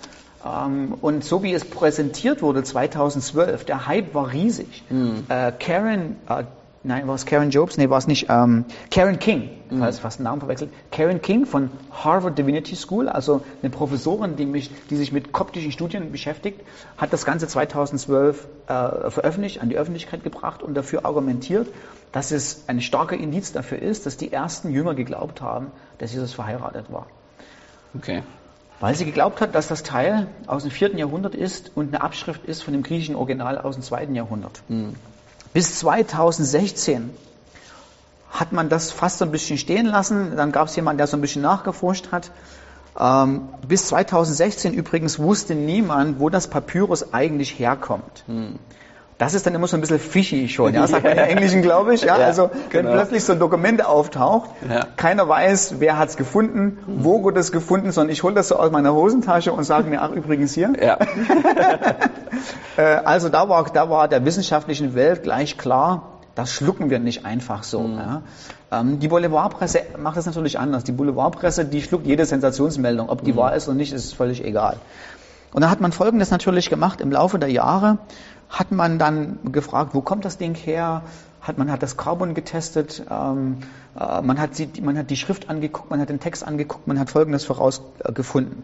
Ähm, 0.44 0.94
und 1.00 1.24
so 1.24 1.42
wie 1.42 1.52
es 1.52 1.64
präsentiert 1.64 2.42
wurde 2.42 2.62
2012, 2.62 3.64
der 3.64 3.86
Hype 3.86 4.14
war 4.14 4.32
riesig. 4.32 4.84
Mhm. 4.88 5.26
Karen, 5.58 6.16
äh, 6.28 6.44
nein, 6.88 7.06
war 7.06 7.14
es 7.14 7.26
Karen 7.26 7.50
Jobs? 7.50 7.76
Nee, 7.76 7.88
war 7.90 7.98
es 7.98 8.08
nicht. 8.08 8.26
Ähm, 8.28 8.64
Karen 8.90 9.18
King, 9.20 9.50
mhm. 9.70 9.78
falls 9.78 10.00
fast 10.00 10.18
den 10.18 10.24
Namen 10.24 10.40
verwechselt. 10.40 10.72
Karen 10.90 11.22
King 11.22 11.46
von 11.46 11.70
Harvard 11.92 12.36
Divinity 12.36 12.74
School, 12.74 13.08
also 13.08 13.42
eine 13.62 13.70
Professorin, 13.70 14.34
die, 14.36 14.46
mich, 14.46 14.70
die 14.90 14.96
sich 14.96 15.12
mit 15.12 15.32
koptischen 15.32 15.70
Studien 15.70 16.10
beschäftigt, 16.10 16.60
hat 16.96 17.12
das 17.12 17.24
Ganze 17.24 17.46
2012 17.46 18.48
äh, 18.66 19.10
veröffentlicht, 19.10 19.62
an 19.62 19.68
die 19.68 19.76
Öffentlichkeit 19.76 20.24
gebracht 20.24 20.62
und 20.62 20.74
dafür 20.74 21.04
argumentiert, 21.04 21.68
dass 22.10 22.32
es 22.32 22.64
ein 22.66 22.80
starker 22.80 23.16
Indiz 23.16 23.52
dafür 23.52 23.78
ist, 23.80 24.06
dass 24.06 24.16
die 24.16 24.32
ersten 24.32 24.72
Jünger 24.72 24.94
geglaubt 24.94 25.42
haben, 25.42 25.68
dass 25.98 26.12
Jesus 26.12 26.32
verheiratet 26.32 26.90
war. 26.90 27.06
Okay. 27.94 28.22
Weil 28.80 28.94
sie 28.94 29.04
geglaubt 29.04 29.40
hat, 29.40 29.54
dass 29.54 29.68
das 29.68 29.82
Teil 29.82 30.28
aus 30.46 30.62
dem 30.62 30.70
vierten 30.70 30.98
Jahrhundert 30.98 31.34
ist 31.34 31.72
und 31.74 31.88
eine 31.88 32.02
Abschrift 32.02 32.44
ist 32.46 32.62
von 32.62 32.72
dem 32.72 32.82
griechischen 32.82 33.16
Original 33.16 33.58
aus 33.58 33.74
dem 33.74 33.82
zweiten 33.82 34.14
Jahrhundert. 34.14 34.62
Mhm. 34.68 34.94
Bis 35.58 35.80
2016 35.80 37.10
hat 38.30 38.52
man 38.52 38.68
das 38.68 38.92
fast 38.92 39.18
so 39.18 39.24
ein 39.24 39.32
bisschen 39.32 39.58
stehen 39.58 39.86
lassen. 39.86 40.36
Dann 40.36 40.52
gab 40.52 40.68
es 40.68 40.76
jemanden, 40.76 40.98
der 40.98 41.08
so 41.08 41.16
ein 41.16 41.20
bisschen 41.20 41.42
nachgeforscht 41.42 42.12
hat. 42.12 42.30
Ähm, 42.96 43.48
bis 43.66 43.88
2016 43.88 44.72
übrigens 44.72 45.18
wusste 45.18 45.56
niemand, 45.56 46.20
wo 46.20 46.28
das 46.28 46.46
Papyrus 46.46 47.12
eigentlich 47.12 47.58
herkommt. 47.58 48.22
Mhm. 48.28 48.60
Das 49.18 49.34
ist 49.34 49.44
dann 49.46 49.54
immer 49.56 49.66
so 49.66 49.76
ein 49.76 49.80
bisschen 49.80 49.98
fishy 49.98 50.48
schon, 50.48 50.74
ja, 50.74 50.86
sagt 50.86 51.02
man 51.02 51.12
im 51.12 51.18
Englischen, 51.36 51.60
glaube 51.60 51.92
ich. 51.92 52.02
Ja, 52.02 52.18
ja 52.18 52.26
also 52.26 52.50
wenn 52.70 52.82
genau. 52.82 52.92
plötzlich 52.92 53.24
so 53.24 53.32
ein 53.32 53.40
Dokument 53.40 53.84
auftaucht, 53.84 54.50
ja. 54.68 54.86
keiner 54.96 55.28
weiß, 55.28 55.80
wer 55.80 55.98
hat 55.98 56.10
es 56.10 56.16
gefunden, 56.16 56.78
wo 56.86 57.24
wurde 57.24 57.40
es 57.40 57.50
gefunden, 57.50 57.90
sondern 57.90 58.12
ich 58.12 58.22
hole 58.22 58.34
das 58.34 58.46
so 58.46 58.56
aus 58.56 58.70
meiner 58.70 58.94
Hosentasche 58.94 59.52
und 59.52 59.64
sage 59.64 59.90
mir, 59.90 60.02
ach 60.02 60.12
übrigens 60.12 60.54
hier. 60.54 60.72
Ja. 60.80 60.98
Äh, 62.76 62.82
also 62.82 63.28
da 63.28 63.48
war, 63.48 63.64
da 63.64 63.90
war 63.90 64.06
der 64.06 64.24
wissenschaftlichen 64.24 64.94
Welt 64.94 65.24
gleich 65.24 65.58
klar, 65.58 66.18
das 66.36 66.52
schlucken 66.52 66.88
wir 66.88 67.00
nicht 67.00 67.26
einfach 67.26 67.64
so. 67.64 67.80
Mhm. 67.80 67.98
Ja. 67.98 68.22
Ähm, 68.70 69.00
die 69.00 69.08
Boulevardpresse 69.08 69.80
macht 69.98 70.16
das 70.16 70.26
natürlich 70.26 70.60
anders. 70.60 70.84
Die 70.84 70.92
Boulevardpresse, 70.92 71.64
die 71.64 71.82
schluckt 71.82 72.06
jede 72.06 72.24
Sensationsmeldung. 72.24 73.08
Ob 73.08 73.24
die 73.24 73.32
mhm. 73.32 73.38
wahr 73.38 73.56
ist 73.56 73.66
oder 73.66 73.76
nicht, 73.76 73.92
ist 73.92 74.14
völlig 74.14 74.44
egal. 74.44 74.76
Und 75.52 75.62
dann 75.62 75.70
hat 75.70 75.80
man 75.80 75.90
Folgendes 75.90 76.30
natürlich 76.30 76.70
gemacht 76.70 77.00
im 77.00 77.10
Laufe 77.10 77.40
der 77.40 77.50
Jahre 77.50 77.98
hat 78.48 78.72
man 78.72 78.98
dann 78.98 79.38
gefragt, 79.52 79.94
wo 79.94 80.00
kommt 80.00 80.24
das 80.24 80.38
Ding 80.38 80.54
her? 80.54 81.02
Hat, 81.40 81.58
man 81.58 81.70
hat 81.70 81.82
das 81.82 81.96
Carbon 81.96 82.34
getestet, 82.34 83.02
ähm, 83.10 83.58
äh, 83.98 84.22
man, 84.22 84.40
hat 84.40 84.54
sie, 84.56 84.68
man 84.82 84.98
hat 84.98 85.10
die 85.10 85.16
Schrift 85.16 85.48
angeguckt, 85.48 85.90
man 85.90 86.00
hat 86.00 86.08
den 86.08 86.20
Text 86.20 86.46
angeguckt, 86.46 86.86
man 86.86 86.98
hat 86.98 87.10
Folgendes 87.10 87.44
vorausgefunden. 87.44 88.62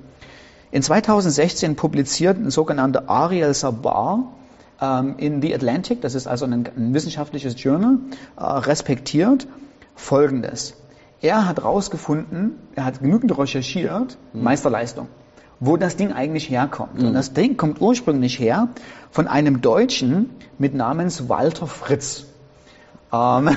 In 0.70 0.82
2016 0.82 1.76
publiziert 1.76 2.36
ein 2.36 2.50
sogenannter 2.50 3.08
Ariel 3.08 3.54
Sabar 3.54 4.24
ähm, 4.80 5.14
in 5.18 5.40
The 5.40 5.54
Atlantic, 5.54 6.00
das 6.00 6.14
ist 6.14 6.26
also 6.26 6.46
ein, 6.46 6.52
ein 6.52 6.94
wissenschaftliches 6.94 7.62
Journal, 7.62 7.98
äh, 8.36 8.42
respektiert 8.42 9.46
Folgendes. 9.94 10.74
Er 11.20 11.46
hat 11.48 11.58
herausgefunden, 11.58 12.58
er 12.74 12.84
hat 12.84 13.00
genügend 13.00 13.38
recherchiert, 13.38 14.18
mhm. 14.32 14.42
Meisterleistung 14.42 15.08
wo 15.66 15.76
das 15.76 15.96
Ding 15.96 16.12
eigentlich 16.12 16.50
herkommt. 16.50 16.98
Mhm. 17.00 17.08
Und 17.08 17.14
das 17.14 17.32
Ding 17.32 17.56
kommt 17.56 17.80
ursprünglich 17.80 18.38
her 18.38 18.68
von 19.10 19.28
einem 19.28 19.60
Deutschen 19.60 20.30
mit 20.58 20.74
Namens 20.74 21.28
Walter 21.28 21.66
Fritz. 21.66 22.26
Ähm 23.12 23.50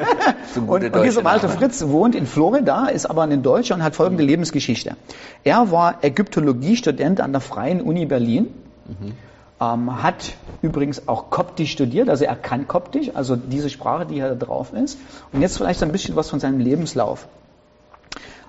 und, 0.66 0.68
und 0.94 1.04
dieser 1.04 1.24
Walter 1.24 1.48
Name. 1.48 1.58
Fritz 1.58 1.86
wohnt 1.86 2.14
in 2.14 2.26
Florida, 2.26 2.86
ist 2.86 3.06
aber 3.06 3.22
ein 3.22 3.42
Deutscher 3.42 3.74
und 3.74 3.82
hat 3.82 3.94
folgende 3.96 4.22
mhm. 4.22 4.30
Lebensgeschichte. 4.30 4.96
Er 5.44 5.70
war 5.70 6.04
Ägyptologiestudent 6.04 7.20
an 7.20 7.32
der 7.32 7.40
Freien 7.40 7.80
Uni 7.80 8.06
Berlin. 8.06 8.48
Mhm. 8.86 9.12
Ähm, 9.58 10.02
hat 10.02 10.34
übrigens 10.60 11.08
auch 11.08 11.30
Koptisch 11.30 11.72
studiert, 11.72 12.10
also 12.10 12.26
er 12.26 12.36
kann 12.36 12.68
Koptisch, 12.68 13.12
also 13.14 13.36
diese 13.36 13.70
Sprache, 13.70 14.04
die 14.04 14.16
hier 14.16 14.34
drauf 14.34 14.74
ist. 14.74 14.98
Und 15.32 15.40
jetzt 15.40 15.56
vielleicht 15.56 15.82
ein 15.82 15.92
bisschen 15.92 16.14
was 16.14 16.28
von 16.28 16.40
seinem 16.40 16.60
Lebenslauf. 16.60 17.26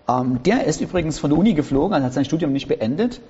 Ähm, 0.10 0.42
der 0.44 0.66
ist 0.66 0.82
übrigens 0.82 1.20
von 1.20 1.30
der 1.30 1.40
Uni 1.40 1.54
geflogen, 1.54 1.94
also 1.94 2.06
hat 2.06 2.14
sein 2.14 2.26
Studium 2.26 2.54
nicht 2.54 2.68
beendet, 2.68 3.22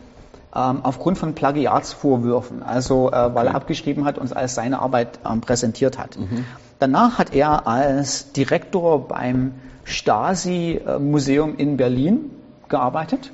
ähm, 0.55 0.79
aufgrund 0.83 1.17
von 1.17 1.33
Plagiatsvorwürfen, 1.33 2.63
also 2.63 3.11
äh, 3.11 3.35
weil 3.35 3.47
er 3.47 3.55
abgeschrieben 3.55 4.05
hat 4.05 4.17
und 4.17 4.35
als 4.35 4.55
seine 4.55 4.79
Arbeit 4.79 5.19
ähm, 5.29 5.41
präsentiert 5.41 5.97
hat. 5.97 6.17
Mhm. 6.17 6.45
Danach 6.79 7.17
hat 7.17 7.33
er 7.33 7.67
als 7.67 8.31
Direktor 8.31 9.07
beim 9.07 9.53
Stasi-Museum 9.83 11.55
in 11.57 11.77
Berlin 11.77 12.31
gearbeitet, 12.69 13.31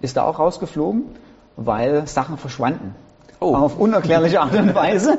ist 0.00 0.16
da 0.16 0.24
auch 0.24 0.38
rausgeflogen, 0.38 1.04
weil 1.56 2.06
Sachen 2.06 2.36
verschwanden. 2.36 2.94
Oh. 3.40 3.56
Auf 3.56 3.78
unerklärliche 3.78 4.40
Art 4.40 4.54
und 4.54 4.74
Weise. 4.74 5.18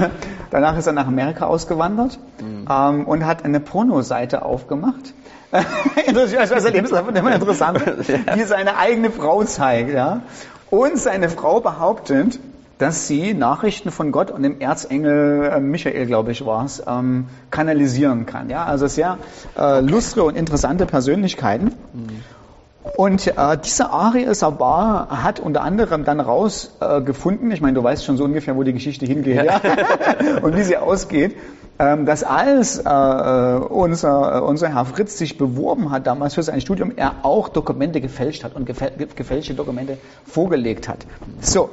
Danach 0.50 0.78
ist 0.78 0.86
er 0.86 0.92
nach 0.92 1.08
Amerika 1.08 1.46
ausgewandert 1.46 2.18
mhm. 2.40 2.53
Ähm, 2.70 3.04
und 3.06 3.26
hat 3.26 3.44
eine 3.44 3.60
Pornoseite 3.60 4.44
aufgemacht 4.44 5.14
also 6.08 6.68
Lebenslauf 6.68 7.08
immer 7.08 7.34
interessant, 7.34 7.80
die 8.36 8.42
seine 8.42 8.76
eigene 8.76 9.10
Frau 9.10 9.44
zeigt, 9.44 9.92
ja. 9.92 10.22
und 10.70 10.98
seine 10.98 11.28
Frau 11.28 11.60
behauptet, 11.60 12.40
dass 12.78 13.06
sie 13.06 13.34
Nachrichten 13.34 13.92
von 13.92 14.10
Gott 14.10 14.32
und 14.32 14.42
dem 14.42 14.60
Erzengel 14.60 15.44
äh, 15.44 15.60
Michael, 15.60 16.06
glaube 16.06 16.32
ich, 16.32 16.44
war 16.44 16.64
es, 16.64 16.82
ähm, 16.86 17.26
kanalisieren 17.50 18.26
kann. 18.26 18.50
Ja, 18.50 18.64
also 18.64 18.88
sehr 18.88 19.18
äh, 19.56 19.80
lustige 19.80 20.24
und 20.24 20.36
interessante 20.36 20.86
Persönlichkeiten. 20.86 21.66
Mhm. 21.92 22.22
Und 22.96 23.26
äh, 23.26 23.58
dieser 23.64 23.92
Ariel 23.92 24.34
Sabar 24.34 25.22
hat 25.22 25.40
unter 25.40 25.62
anderem 25.62 26.04
dann 26.04 26.20
rausgefunden, 26.20 27.50
äh, 27.50 27.54
ich 27.54 27.62
meine, 27.62 27.74
du 27.74 27.82
weißt 27.82 28.04
schon 28.04 28.18
so 28.18 28.24
ungefähr, 28.24 28.56
wo 28.56 28.62
die 28.62 28.74
Geschichte 28.74 29.06
hingeht 29.06 29.42
ja. 29.42 29.60
und 30.42 30.54
wie 30.54 30.62
sie 30.62 30.76
ausgeht, 30.76 31.34
ähm, 31.78 32.04
dass 32.04 32.22
als 32.22 32.78
äh, 32.78 32.82
äh 32.88 33.56
unser, 33.56 34.36
äh, 34.36 34.40
unser 34.40 34.68
Herr 34.68 34.84
Fritz 34.84 35.16
sich 35.16 35.38
beworben 35.38 35.90
hat 35.90 36.06
damals 36.06 36.34
für 36.34 36.42
sein 36.42 36.60
Studium, 36.60 36.92
er 36.94 37.14
auch 37.22 37.48
Dokumente 37.48 38.02
gefälscht 38.02 38.44
hat 38.44 38.54
und 38.54 38.66
gefälschte 38.66 39.54
Dokumente 39.54 39.96
vorgelegt 40.26 40.86
hat. 40.86 41.06
So, 41.40 41.70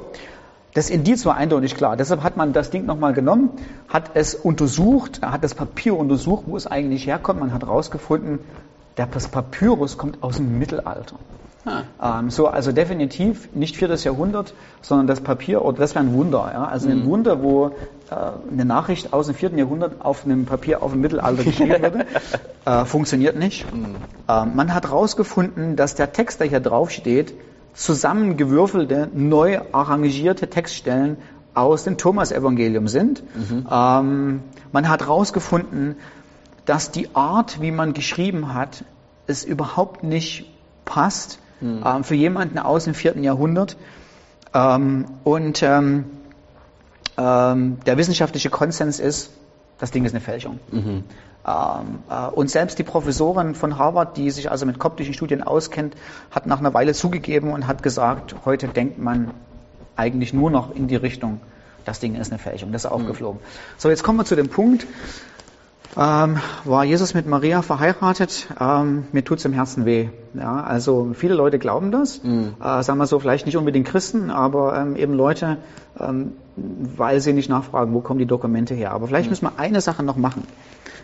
das 0.72 0.88
Indiz 0.88 1.26
war 1.26 1.36
eindeutig 1.36 1.74
klar. 1.74 1.98
Deshalb 1.98 2.22
hat 2.22 2.38
man 2.38 2.54
das 2.54 2.70
Ding 2.70 2.86
nochmal 2.86 3.12
genommen, 3.12 3.50
hat 3.88 4.12
es 4.14 4.34
untersucht, 4.34 5.20
hat 5.20 5.44
das 5.44 5.54
Papier 5.54 5.94
untersucht, 5.94 6.44
wo 6.46 6.56
es 6.56 6.66
eigentlich 6.66 7.06
herkommt. 7.06 7.40
Man 7.40 7.52
hat 7.52 7.62
herausgefunden, 7.62 8.38
das 8.96 9.28
Papyrus 9.28 9.96
kommt 9.98 10.22
aus 10.22 10.36
dem 10.36 10.58
Mittelalter. 10.58 11.16
Ah. 11.64 12.18
Ähm, 12.18 12.30
so, 12.30 12.48
also 12.48 12.72
definitiv 12.72 13.48
nicht 13.54 13.76
viertes 13.76 14.02
Jahrhundert, 14.02 14.52
sondern 14.80 15.06
das 15.06 15.20
Papier, 15.20 15.64
oder 15.64 15.78
das 15.78 15.94
wäre 15.94 16.04
ein 16.04 16.12
Wunder. 16.12 16.50
Ja? 16.52 16.64
Also 16.64 16.88
ein 16.88 17.00
mhm. 17.00 17.06
Wunder, 17.06 17.42
wo 17.42 17.68
äh, 17.68 17.72
eine 18.50 18.64
Nachricht 18.64 19.12
aus 19.12 19.26
dem 19.26 19.36
vierten 19.36 19.58
Jahrhundert 19.58 20.04
auf 20.04 20.24
einem 20.24 20.44
Papier 20.44 20.82
auf 20.82 20.90
dem 20.90 21.00
Mittelalter 21.00 21.44
geschrieben 21.44 21.82
wurde, 21.82 22.06
äh, 22.64 22.84
funktioniert 22.84 23.38
nicht. 23.38 23.72
Mhm. 23.72 23.94
Äh, 24.28 24.44
man 24.46 24.74
hat 24.74 24.86
herausgefunden, 24.86 25.76
dass 25.76 25.94
der 25.94 26.12
Text, 26.12 26.40
der 26.40 26.48
hier 26.48 26.60
drauf 26.60 26.90
steht, 26.90 27.32
zusammengewürfelte, 27.74 29.08
neu 29.14 29.60
arrangierte 29.70 30.50
Textstellen 30.50 31.16
aus 31.54 31.84
dem 31.84 31.96
Thomas-Evangelium 31.96 32.88
sind. 32.88 33.22
Mhm. 33.36 33.66
Ähm, 33.70 34.40
man 34.72 34.88
hat 34.88 35.02
herausgefunden, 35.02 35.96
dass 36.64 36.90
die 36.90 37.14
Art, 37.14 37.60
wie 37.60 37.70
man 37.70 37.92
geschrieben 37.92 38.54
hat, 38.54 38.84
es 39.26 39.44
überhaupt 39.44 40.02
nicht 40.02 40.46
passt 40.84 41.38
mhm. 41.60 41.82
ähm, 41.84 42.04
für 42.04 42.14
jemanden 42.14 42.58
aus 42.58 42.84
dem 42.84 42.94
vierten 42.94 43.24
Jahrhundert. 43.24 43.76
Ähm, 44.54 45.06
und 45.24 45.62
ähm, 45.62 46.04
ähm 47.16 47.78
der 47.86 47.96
wissenschaftliche 47.96 48.50
Konsens 48.50 49.00
ist, 49.00 49.30
das 49.78 49.90
Ding 49.90 50.04
ist 50.04 50.12
eine 50.12 50.20
Fälschung. 50.20 50.60
Mhm. 50.70 51.04
Ähm, 51.44 51.98
äh, 52.08 52.26
und 52.28 52.50
selbst 52.50 52.78
die 52.78 52.84
Professorin 52.84 53.54
von 53.54 53.78
Harvard, 53.78 54.16
die 54.16 54.30
sich 54.30 54.50
also 54.50 54.66
mit 54.66 54.78
koptischen 54.78 55.14
Studien 55.14 55.42
auskennt, 55.42 55.96
hat 56.30 56.46
nach 56.46 56.60
einer 56.60 56.72
Weile 56.74 56.94
zugegeben 56.94 57.52
und 57.52 57.66
hat 57.66 57.82
gesagt, 57.82 58.36
heute 58.44 58.68
denkt 58.68 58.98
man 58.98 59.32
eigentlich 59.96 60.32
nur 60.32 60.50
noch 60.50 60.74
in 60.74 60.86
die 60.86 60.96
Richtung, 60.96 61.40
das 61.84 61.98
Ding 61.98 62.14
ist 62.14 62.30
eine 62.30 62.38
Fälschung, 62.38 62.70
das 62.72 62.84
ist 62.84 62.90
mhm. 62.90 62.96
aufgeflogen. 62.96 63.40
Mhm. 63.40 63.78
So, 63.78 63.88
jetzt 63.88 64.04
kommen 64.04 64.18
wir 64.18 64.24
zu 64.24 64.36
dem 64.36 64.48
Punkt, 64.48 64.86
ähm, 65.96 66.38
war 66.64 66.84
Jesus 66.84 67.12
mit 67.12 67.26
Maria 67.26 67.60
verheiratet, 67.60 68.48
ähm, 68.58 69.04
mir 69.12 69.24
tut's 69.24 69.44
im 69.44 69.52
Herzen 69.52 69.84
weh. 69.84 70.08
Ja, 70.34 70.62
also 70.62 71.10
viele 71.14 71.34
Leute 71.34 71.58
glauben 71.58 71.90
das, 71.90 72.22
mhm. 72.22 72.54
äh, 72.62 72.82
sagen 72.82 72.98
wir 72.98 73.06
so, 73.06 73.18
vielleicht 73.18 73.44
nicht 73.44 73.58
unbedingt 73.58 73.86
Christen, 73.86 74.30
aber 74.30 74.76
ähm, 74.78 74.96
eben 74.96 75.12
Leute, 75.12 75.58
ähm, 76.00 76.32
weil 76.56 77.20
sie 77.20 77.34
nicht 77.34 77.50
nachfragen, 77.50 77.92
wo 77.92 78.00
kommen 78.00 78.18
die 78.18 78.26
Dokumente 78.26 78.74
her. 78.74 78.92
Aber 78.92 79.06
vielleicht 79.06 79.26
mhm. 79.26 79.30
müssen 79.30 79.44
wir 79.44 79.58
eine 79.58 79.82
Sache 79.82 80.02
noch 80.02 80.16
machen. 80.16 80.44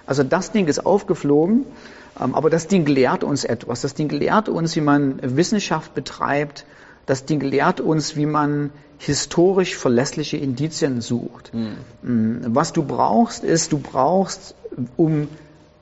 Also 0.06 0.22
das 0.22 0.52
Ding 0.52 0.66
ist 0.68 0.86
aufgeflogen, 0.86 1.66
ähm, 2.18 2.34
aber 2.34 2.48
das 2.48 2.66
Ding 2.66 2.86
lehrt 2.86 3.24
uns 3.24 3.44
etwas. 3.44 3.82
Das 3.82 3.92
Ding 3.92 4.08
lehrt 4.08 4.48
uns, 4.48 4.74
wie 4.74 4.80
man 4.80 5.18
Wissenschaft 5.22 5.94
betreibt. 5.94 6.64
Das 7.04 7.26
Ding 7.26 7.40
lehrt 7.42 7.82
uns, 7.82 8.16
wie 8.16 8.26
man 8.26 8.70
historisch 8.98 9.76
verlässliche 9.76 10.38
Indizien 10.38 11.02
sucht. 11.02 11.52
Mhm. 11.52 12.40
Was 12.54 12.72
du 12.72 12.82
brauchst, 12.82 13.44
ist, 13.44 13.72
du 13.72 13.78
brauchst, 13.78 14.54
um 14.96 15.28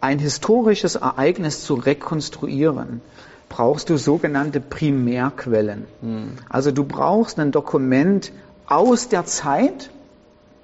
ein 0.01 0.19
historisches 0.19 0.97
Ereignis 0.97 1.65
zu 1.65 1.75
rekonstruieren, 1.75 3.01
brauchst 3.49 3.91
du 3.91 3.97
sogenannte 3.97 4.61
Primärquellen. 4.61 5.87
Mhm. 6.03 6.33
Also 6.49 6.71
du 6.71 6.85
brauchst 6.85 7.39
ein 7.39 7.53
Dokument 7.53 8.33
aus 8.67 9.09
der 9.09 9.25
Zeit, 9.25 9.91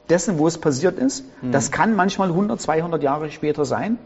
dessen, 0.09 0.39
wo 0.39 0.47
es 0.47 0.59
passiert 0.59 0.99
ist. 0.99 1.25
Mhm. 1.43 1.53
Das 1.53 1.71
kann 1.71 1.95
manchmal 1.95 2.29
100, 2.29 2.61
200 2.61 3.03
Jahre 3.03 3.31
später 3.31 3.65
sein. 3.65 3.99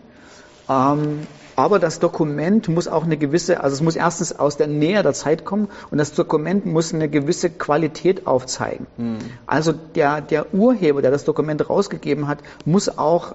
Ähm, 0.69 1.27
aber 1.57 1.79
das 1.79 1.99
Dokument 1.99 2.69
muss 2.69 2.87
auch 2.87 3.05
eine 3.05 3.17
gewisse, 3.17 3.63
also 3.63 3.75
es 3.75 3.81
muss 3.81 3.97
erstens 3.97 4.39
aus 4.39 4.57
der 4.59 4.67
Nähe 4.67 5.03
der 5.03 5.15
Zeit 5.15 5.45
kommen 5.45 5.69
und 5.91 5.99
das 5.99 6.13
Dokument 6.13 6.67
muss 6.67 6.93
eine 6.93 7.09
gewisse 7.09 7.51
Qualität 7.51 8.27
aufzeigen. 8.27 8.87
Mhm. 8.99 9.19
Also 9.47 9.73
der, 9.73 10.21
der 10.21 10.55
Urheber, 10.55 11.03
der 11.03 11.11
das 11.11 11.25
Dokument 11.25 11.69
rausgegeben 11.69 12.29
hat, 12.29 12.39
muss 12.65 12.99
auch, 12.99 13.35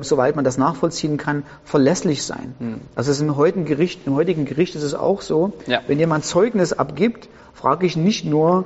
soweit 0.00 0.34
man 0.34 0.44
das 0.44 0.56
nachvollziehen 0.56 1.18
kann, 1.18 1.44
verlässlich 1.64 2.24
sein. 2.24 2.54
Mhm. 2.58 2.80
Also 2.96 3.22
im 3.22 3.36
heutigen 3.36 3.66
Gericht, 3.66 4.06
im 4.06 4.14
heutigen 4.14 4.46
Gericht 4.46 4.74
ist 4.74 4.82
es 4.82 4.94
auch 4.94 5.20
so, 5.20 5.52
ja. 5.66 5.80
wenn 5.86 5.98
jemand 5.98 6.24
Zeugnis 6.24 6.72
abgibt, 6.72 7.28
frage 7.54 7.86
ich 7.86 7.96
nicht 7.96 8.24
nur, 8.24 8.64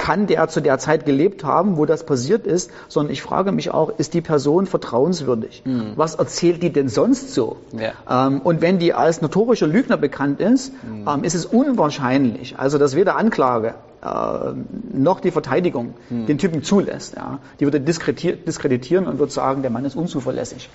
kann 0.00 0.26
der 0.26 0.48
zu 0.48 0.62
der 0.62 0.78
Zeit 0.78 1.04
gelebt 1.04 1.44
haben, 1.44 1.76
wo 1.76 1.84
das 1.84 2.06
passiert 2.06 2.46
ist, 2.46 2.70
sondern 2.88 3.12
ich 3.12 3.20
frage 3.20 3.52
mich 3.52 3.70
auch, 3.70 3.98
ist 3.98 4.14
die 4.14 4.22
Person 4.22 4.64
vertrauenswürdig? 4.64 5.62
Mhm. 5.66 5.92
Was 5.96 6.14
erzählt 6.14 6.62
die 6.62 6.72
denn 6.72 6.88
sonst 6.88 7.34
so? 7.34 7.58
Ja. 7.72 8.26
Ähm, 8.26 8.40
und 8.40 8.62
wenn 8.62 8.78
die 8.78 8.94
als 8.94 9.20
notorischer 9.20 9.66
Lügner 9.66 9.98
bekannt 9.98 10.40
ist, 10.40 10.72
mhm. 10.82 11.06
ähm, 11.06 11.22
ist 11.22 11.34
es 11.34 11.44
unwahrscheinlich, 11.44 12.58
also 12.58 12.78
dass 12.78 12.96
weder 12.96 13.16
Anklage 13.16 13.74
äh, 14.02 14.06
noch 14.94 15.20
die 15.20 15.30
Verteidigung 15.30 15.92
mhm. 16.08 16.24
den 16.24 16.38
Typen 16.38 16.62
zulässt. 16.62 17.16
Ja. 17.16 17.40
Die 17.60 17.66
würde 17.66 17.78
diskreditieren 17.78 19.06
und 19.06 19.18
würde 19.18 19.32
sagen, 19.32 19.60
der 19.60 19.70
Mann 19.70 19.84
ist 19.84 19.96
unzuverlässig. 19.96 20.70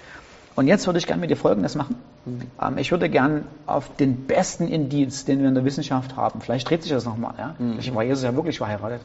Und 0.55 0.67
jetzt 0.67 0.85
würde 0.87 0.99
ich 0.99 1.07
gerne 1.07 1.19
mit 1.21 1.29
dir 1.29 1.35
Folgendes 1.35 1.75
machen. 1.75 1.95
Mhm. 2.25 2.41
Ähm, 2.61 2.77
ich 2.77 2.91
würde 2.91 3.09
gerne 3.09 3.43
auf 3.65 3.95
den 3.97 4.25
besten 4.25 4.67
Indiz, 4.67 5.25
den 5.25 5.41
wir 5.41 5.47
in 5.47 5.55
der 5.55 5.65
Wissenschaft 5.65 6.15
haben, 6.15 6.41
vielleicht 6.41 6.69
dreht 6.69 6.83
sich 6.83 6.91
das 6.91 7.05
nochmal, 7.05 7.33
ja? 7.37 7.55
Mhm. 7.57 7.73
vielleicht 7.73 7.93
war 7.93 8.03
Jesus 8.03 8.23
ja 8.23 8.35
wirklich 8.35 8.57
verheiratet, 8.57 9.01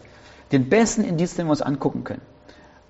den 0.52 0.69
besten 0.69 1.02
Indiz, 1.02 1.35
den 1.35 1.47
wir 1.47 1.50
uns 1.50 1.62
angucken 1.62 2.04
können, 2.04 2.23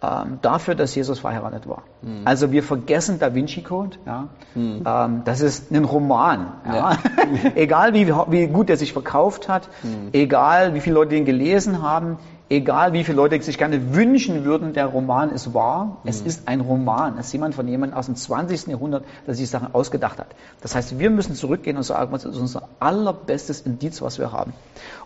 ähm, 0.03 0.39
dafür, 0.43 0.75
dass 0.75 0.95
Jesus 0.95 1.19
verheiratet 1.19 1.69
war. 1.69 1.83
Mhm. 2.03 2.23
Also 2.25 2.53
wir 2.53 2.63
vergessen 2.63 3.19
Da 3.19 3.35
Vinci 3.35 3.63
Code, 3.63 3.97
ja? 4.07 4.29
Mhm. 4.55 4.83
Ähm, 4.87 5.23
das 5.25 5.41
ist 5.41 5.71
ein 5.71 5.85
Roman. 5.85 6.53
Ja? 6.67 6.75
ja. 6.75 6.99
egal 7.55 7.95
wie, 7.95 8.09
wie 8.09 8.47
gut 8.47 8.69
der 8.69 8.77
sich 8.77 8.93
verkauft 8.93 9.49
hat, 9.49 9.69
mhm. 9.83 10.09
egal 10.13 10.75
wie 10.75 10.81
viele 10.81 10.95
Leute 10.95 11.11
den 11.11 11.25
gelesen 11.25 11.83
haben, 11.83 12.19
egal 12.51 12.93
wie 12.93 13.05
viele 13.05 13.17
Leute 13.17 13.41
sich 13.41 13.57
gerne 13.57 13.95
wünschen 13.95 14.45
würden, 14.45 14.73
der 14.73 14.87
Roman 14.87 15.31
ist 15.31 15.55
wahr, 15.55 15.85
mhm. 16.03 16.11
es 16.11 16.21
ist 16.21 16.49
ein 16.49 16.61
Roman. 16.61 17.17
Es 17.17 17.27
ist 17.27 17.33
jemand 17.33 17.55
von 17.55 17.67
jemandem 17.67 17.97
aus 17.97 18.07
dem 18.07 18.17
20. 18.17 18.67
Jahrhundert, 18.67 19.05
der 19.27 19.35
sich 19.35 19.49
Sachen 19.49 19.73
ausgedacht 19.73 20.19
hat. 20.19 20.27
Das 20.61 20.75
heißt, 20.75 20.99
wir 20.99 21.11
müssen 21.11 21.35
zurückgehen 21.35 21.77
und 21.77 21.85
sagen, 21.85 22.13
was 22.13 22.25
ist 22.25 22.37
unser 22.37 22.69
allerbestes 22.81 23.61
Indiz, 23.61 24.03
was 24.03 24.19
wir 24.19 24.33
haben. 24.33 24.53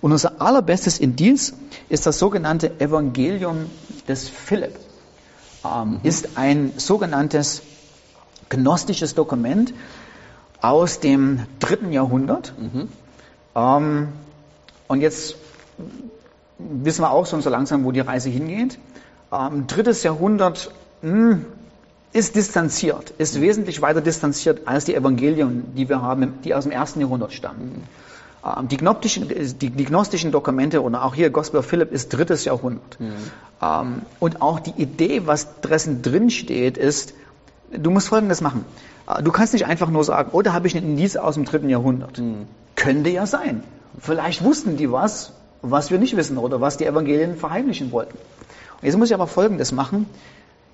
Und 0.00 0.12
unser 0.12 0.40
allerbestes 0.40 0.98
Indiz 0.98 1.54
ist 1.90 2.06
das 2.06 2.18
sogenannte 2.18 2.80
Evangelium 2.80 3.66
des 4.08 4.28
Philipp. 4.28 4.76
Ähm, 5.64 5.90
mhm. 5.90 6.00
Ist 6.02 6.36
ein 6.36 6.72
sogenanntes 6.78 7.62
gnostisches 8.48 9.14
Dokument 9.14 9.74
aus 10.62 10.98
dem 10.98 11.46
dritten 11.58 11.92
Jahrhundert. 11.92 12.54
Mhm. 12.58 12.88
Ähm, 13.54 14.08
und 14.88 15.00
jetzt 15.02 15.36
wissen 16.58 17.02
wir 17.02 17.11
auch 17.11 17.26
schon 17.26 17.42
so 17.42 17.50
langsam, 17.50 17.84
wo 17.84 17.92
die 17.92 18.00
Reise 18.00 18.30
hingeht. 18.30 18.78
Ähm, 19.32 19.66
drittes 19.66 20.02
Jahrhundert 20.02 20.70
mh, 21.02 21.11
hm, 21.11 21.46
ist 22.12 22.37
distanziert, 22.37 23.11
ist 23.18 23.40
wesentlich 23.40 23.82
weiter 23.82 24.00
distanziert 24.00 24.68
als 24.68 24.84
die 24.84 24.94
Evangelien, 24.94 25.75
die 25.75 25.88
wir 25.88 26.00
haben, 26.00 26.34
die 26.44 26.54
aus 26.54 26.62
dem 26.62 26.73
ersten 26.73 27.00
Jahrhundert 27.00 27.32
stammen. 27.32 27.82
Ähm, 28.44 28.68
die, 28.68 28.76
gnostischen, 28.76 29.28
die, 29.28 29.70
die, 29.70 29.84
gnostischen 29.84 30.30
Dokumente 30.30 30.82
oder 30.82 31.04
auch 31.04 31.14
hier 31.14 31.30
Gospel 31.30 31.61
of 31.61 31.66
Philip 31.66 31.92
ist 31.92 32.11
drittes 32.11 32.44
Jahrhundert. 32.44 33.00
Mhm. 33.00 33.12
Ähm, 33.61 34.02
und 34.20 34.42
auch 34.42 34.61
die 34.61 34.80
Idee, 34.80 35.26
was 35.26 35.61
dessen 35.61 36.02
drin 36.02 36.30
steht, 36.30 36.76
ist, 36.76 37.14
du 37.73 37.90
musst 37.90 38.08
Folgendes 38.08 38.40
machen. 38.40 38.64
Äh, 39.08 39.23
du 39.23 39.32
kannst 39.32 39.52
nicht 39.52 39.66
einfach 39.66 39.90
nur 39.90 40.04
sagen, 40.04 40.30
oh, 40.32 40.42
da 40.42 40.52
habe 40.52 40.66
ich 40.66 40.76
einen 40.76 40.90
Indiz 40.90 41.16
aus 41.16 41.34
dem 41.34 41.44
dritten 41.44 41.68
Jahrhundert. 41.68 42.18
Mhm. 42.18 42.46
Könnte 42.76 43.11
ja 43.11 43.26
sein. 43.26 43.62
Vielleicht 43.99 44.44
wussten 44.44 44.76
die 44.76 44.90
was, 44.90 45.32
was 45.71 45.90
wir 45.90 45.99
nicht 45.99 46.16
wissen 46.16 46.38
oder 46.38 46.61
was 46.61 46.76
die 46.76 46.87
Evangelien 46.87 47.37
verheimlichen 47.37 47.90
wollten. 47.92 48.16
Und 48.16 48.87
jetzt 48.87 48.97
muss 48.97 49.09
ich 49.09 49.14
aber 49.14 49.26
Folgendes 49.26 49.73
machen. 49.73 50.06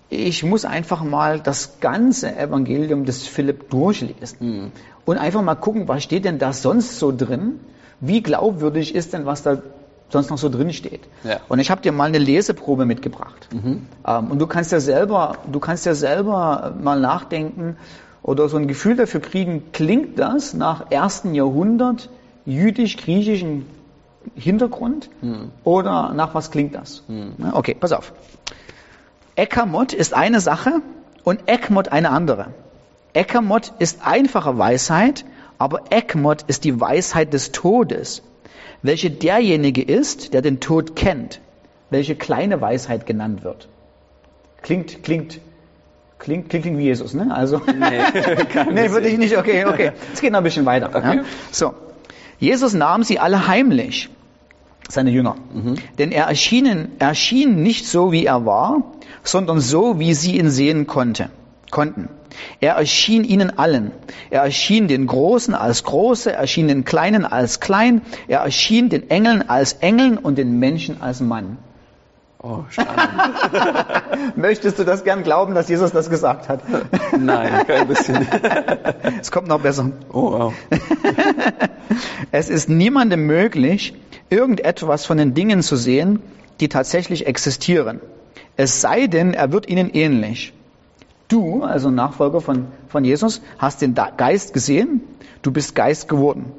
Ich 0.09 0.43
muss 0.43 0.65
einfach 0.65 1.05
mal 1.05 1.39
das 1.39 1.79
ganze 1.81 2.37
Evangelium 2.37 3.05
des 3.05 3.27
Philipp 3.27 3.71
durchlesen 3.71 4.39
mhm. 4.41 4.73
und 5.05 5.19
einfach 5.19 5.43
mal 5.43 5.55
gucken, 5.55 5.87
was 5.87 6.03
steht 6.03 6.25
denn 6.25 6.41
da 6.41 6.53
sonst 6.53 6.99
so 6.99 7.17
drin? 7.17 7.61
Wie 8.01 8.21
glaubwürdig 8.21 8.95
ist 8.95 9.13
denn, 9.13 9.27
was 9.27 9.45
da 9.45 9.63
sonst 10.09 10.31
noch 10.31 10.39
so 10.39 10.49
drin 10.49 10.73
steht? 10.73 11.03
Ja. 11.23 11.39
Und 11.49 11.61
ich 11.61 11.71
habe 11.71 11.81
dir 11.81 11.93
mal 11.93 12.09
eine 12.09 12.19
Leseprobe 12.19 12.87
mitgebracht. 12.87 13.49
Mhm. 13.53 13.87
Ähm, 14.05 14.31
und 14.33 14.41
du 14.41 14.49
kannst 14.49 14.73
ja 14.73 14.81
selber, 14.81 15.37
du 15.51 15.61
kannst 15.61 15.87
ja 15.87 15.95
selber 15.95 16.75
mal 16.83 16.99
nachdenken 16.99 17.77
oder 18.23 18.49
so 18.49 18.57
ein 18.57 18.67
Gefühl 18.67 18.97
dafür 18.97 19.21
kriegen, 19.21 19.71
klingt 19.73 20.19
das 20.19 20.55
nach 20.55 20.91
ersten 20.91 21.35
Jahrhundert 21.35 22.11
jüdisch-griechischen 22.47 23.67
Hintergrund 24.35 25.09
hm. 25.21 25.51
oder 25.65 26.13
nach 26.15 26.35
was 26.35 26.51
klingt 26.51 26.75
das? 26.75 27.03
Hm. 27.07 27.35
Okay, 27.53 27.75
pass 27.79 27.93
auf. 27.93 28.13
Eckermott 29.37 29.93
ist 29.93 30.13
eine 30.15 30.41
Sache 30.41 30.83
und 31.25 31.49
Eckmott 31.49 31.89
eine 31.89 32.11
andere. 32.11 32.49
Eckermott 33.13 33.73
ist 33.79 34.07
einfache 34.07 34.59
Weisheit, 34.59 35.25
aber 35.59 35.85
Eckmott 35.91 36.43
ist 36.47 36.65
die 36.65 36.81
Weisheit 36.81 37.33
des 37.33 37.53
Todes, 37.53 38.23
welche 38.83 39.11
derjenige 39.11 39.83
ist, 39.83 40.33
der 40.35 40.43
den 40.43 40.61
Tod 40.61 40.97
kennt, 40.97 41.41
welche 41.91 42.15
kleine 42.15 42.61
Weisheit 42.61 43.07
genannt 43.07 43.43
wird. 43.45 43.69
Klingt, 44.63 45.03
klingt, 45.03 45.41
klingt, 46.19 46.51
klingt, 46.51 46.63
klingt 46.63 46.79
wie 46.79 46.85
Jesus, 46.85 47.15
ne? 47.15 47.35
Also, 47.35 47.61
nee, 47.67 48.65
nee 48.73 48.91
würde 48.91 49.09
ich 49.09 49.19
nicht, 49.19 49.37
okay, 49.37 49.65
okay. 49.65 49.93
Es 50.13 50.21
geht 50.21 50.33
noch 50.33 50.41
ein 50.41 50.45
bisschen 50.45 50.67
weiter. 50.67 50.91
Okay. 50.95 51.17
Ja? 51.17 51.25
So. 51.51 51.75
Jesus 52.41 52.73
nahm 52.73 53.03
sie 53.03 53.19
alle 53.19 53.47
heimlich, 53.47 54.09
seine 54.89 55.11
Jünger. 55.11 55.37
Mhm. 55.53 55.75
Denn 55.99 56.11
er 56.11 56.25
erschien, 56.25 56.89
erschien 56.99 57.63
nicht 57.63 57.87
so, 57.87 58.13
wie 58.13 58.25
er 58.25 58.47
war, 58.47 58.83
sondern 59.23 59.61
so, 59.61 59.99
wie 60.01 60.15
sie 60.15 60.39
ihn 60.39 60.51
sehen 60.51 60.87
konnte, 60.87 61.29
konnten. 61.71 62.09
Er 62.61 62.75
erschien 62.75 63.25
ihnen 63.25 63.59
allen. 63.59 63.91
Er 64.31 64.43
erschien 64.43 64.89
den 64.89 65.07
Großen 65.07 65.55
als 65.55 65.85
Große, 65.85 66.33
er 66.33 66.39
erschien 66.39 66.69
den 66.69 66.85
Kleinen 66.85 67.27
als 67.27 67.61
Klein, 67.61 68.01
er 68.27 68.41
erschien 68.41 68.89
den 68.89 69.11
Engeln 69.11 69.49
als 69.49 69.75
Engeln 69.75 70.17
und 70.17 70.39
den 70.39 70.59
Menschen 70.59 71.03
als 71.03 71.21
Mann. 71.21 71.59
Oh, 72.43 72.65
spannend. 72.71 74.37
Möchtest 74.37 74.79
du 74.79 74.85
das 74.85 75.05
gern 75.05 75.23
glauben, 75.23 75.55
dass 75.55 75.69
Jesus 75.69 75.93
das 75.93 76.09
gesagt 76.09 76.49
hat? 76.49 76.63
Nein, 77.19 77.67
kein 77.67 77.87
bisschen. 77.87 78.27
es 79.21 79.31
kommt 79.31 79.49
noch 79.49 79.61
besser. 79.61 79.93
Oh, 80.11 80.33
wow. 80.33 80.55
es 82.33 82.49
ist 82.49 82.71
niemandem 82.71 83.27
möglich, 83.27 83.95
irgendetwas 84.31 85.05
von 85.05 85.19
den 85.19 85.35
Dingen 85.35 85.63
zu 85.63 85.77
sehen, 85.77 86.23
die 86.61 86.71
tatsächlich 86.71 87.27
existieren. 87.27 88.01
Es 88.57 88.81
sei 88.81 89.07
denn, 89.07 89.35
er 89.35 89.53
wird 89.53 89.69
ihnen 89.69 89.91
ähnlich. 89.91 90.55
Du, 91.29 91.63
also 91.63 91.91
Nachfolger 91.91 92.41
von, 92.41 92.69
von 92.89 93.05
Jesus, 93.05 93.43
hast 93.59 93.83
den 93.83 93.95
Geist 93.95 94.55
gesehen, 94.55 95.03
du 95.43 95.53
bist 95.53 95.75
Geist 95.75 96.09
geworden. 96.09 96.53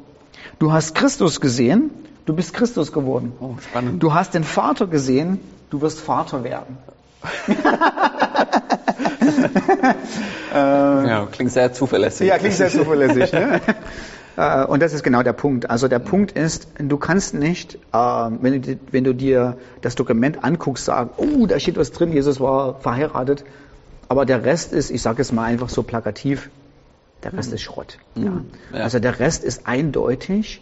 Du 0.60 0.72
hast 0.72 0.94
Christus 0.94 1.42
gesehen, 1.42 1.90
du 2.32 2.36
bist 2.38 2.54
Christus 2.54 2.94
geworden. 2.94 3.34
Oh, 3.42 3.56
spannend. 3.60 4.02
Du 4.02 4.14
hast 4.14 4.34
den 4.34 4.46
Vater 4.46 4.88
gesehen, 4.88 5.40
du 5.70 5.82
wirst 5.82 6.00
Vater 6.00 6.46
werden. 6.46 6.78
ja, 10.54 11.28
klingt 11.30 11.52
sehr 11.52 11.74
zuverlässig. 11.74 12.30
Ja, 12.30 12.38
klingt 12.38 12.56
sehr 12.56 12.70
zuverlässig. 12.70 13.34
Ne? 13.34 13.62
Äh, 14.38 14.64
und 14.64 14.82
das 14.82 14.94
ist 14.94 15.04
genau 15.04 15.24
der 15.24 15.34
Punkt. 15.34 15.70
Also 15.70 15.90
der 15.90 16.00
Punkt 16.00 16.32
ist, 16.32 16.70
du 16.78 16.96
kannst 16.96 17.34
nicht, 17.34 17.76
äh, 17.92 17.98
wenn 17.98 18.62
du, 18.62 18.80
wenn 18.90 19.04
du 19.04 19.14
dir 19.14 19.58
das 19.82 19.96
Dokument 19.96 20.46
anguckst, 20.46 20.86
sagen, 20.86 21.10
oh, 21.18 21.48
da 21.48 21.60
steht 21.60 21.76
was 21.76 21.92
drin, 21.92 22.14
Jesus 22.14 22.40
war 22.40 22.80
verheiratet, 22.80 23.44
aber 24.08 24.26
der 24.26 24.46
Rest 24.46 24.72
ist, 24.72 24.90
ich 24.90 25.02
sage 25.02 25.22
es 25.22 25.34
mal 25.34 25.44
einfach 25.44 25.68
so 25.68 25.84
plakativ, 25.84 26.50
der 27.24 27.34
Rest 27.34 27.50
mhm. 27.50 27.56
ist 27.56 27.62
Schrott. 27.62 27.98
Mhm. 28.16 28.46
Ja. 28.72 28.80
Also 28.80 29.00
der 29.00 29.20
Rest 29.20 29.44
ist 29.44 29.68
eindeutig 29.68 30.62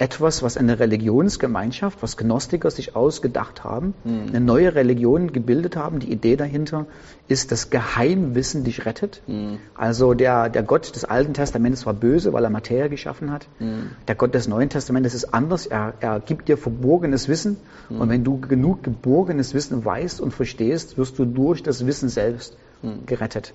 etwas, 0.00 0.42
was 0.42 0.56
eine 0.56 0.80
Religionsgemeinschaft, 0.80 2.02
was 2.02 2.16
Gnostiker 2.16 2.70
sich 2.70 2.96
ausgedacht 2.96 3.64
haben, 3.64 3.92
mhm. 4.02 4.28
eine 4.28 4.40
neue 4.40 4.74
Religion 4.74 5.30
gebildet 5.30 5.76
haben. 5.76 6.00
Die 6.00 6.10
Idee 6.10 6.36
dahinter 6.36 6.86
ist, 7.28 7.52
dass 7.52 7.68
Geheimwissen 7.68 8.64
dich 8.64 8.86
rettet. 8.86 9.20
Mhm. 9.26 9.58
Also 9.74 10.14
der, 10.14 10.48
der 10.48 10.62
Gott 10.62 10.96
des 10.96 11.04
Alten 11.04 11.34
Testamentes 11.34 11.84
war 11.84 11.92
böse, 11.92 12.32
weil 12.32 12.44
er 12.44 12.50
Materie 12.50 12.88
geschaffen 12.88 13.30
hat. 13.30 13.46
Mhm. 13.58 13.90
Der 14.08 14.14
Gott 14.14 14.34
des 14.34 14.48
Neuen 14.48 14.70
Testamentes 14.70 15.12
ist 15.12 15.34
anders. 15.34 15.66
Er, 15.66 15.92
er 16.00 16.20
gibt 16.20 16.48
dir 16.48 16.56
verborgenes 16.56 17.28
Wissen. 17.28 17.58
Und 17.90 18.08
wenn 18.08 18.24
du 18.24 18.40
genug 18.40 18.82
geborgenes 18.82 19.52
Wissen 19.52 19.84
weißt 19.84 20.20
und 20.20 20.32
verstehst, 20.32 20.96
wirst 20.96 21.18
du 21.18 21.26
durch 21.26 21.62
das 21.62 21.84
Wissen 21.86 22.08
selbst 22.08 22.56
gerettet. 23.04 23.52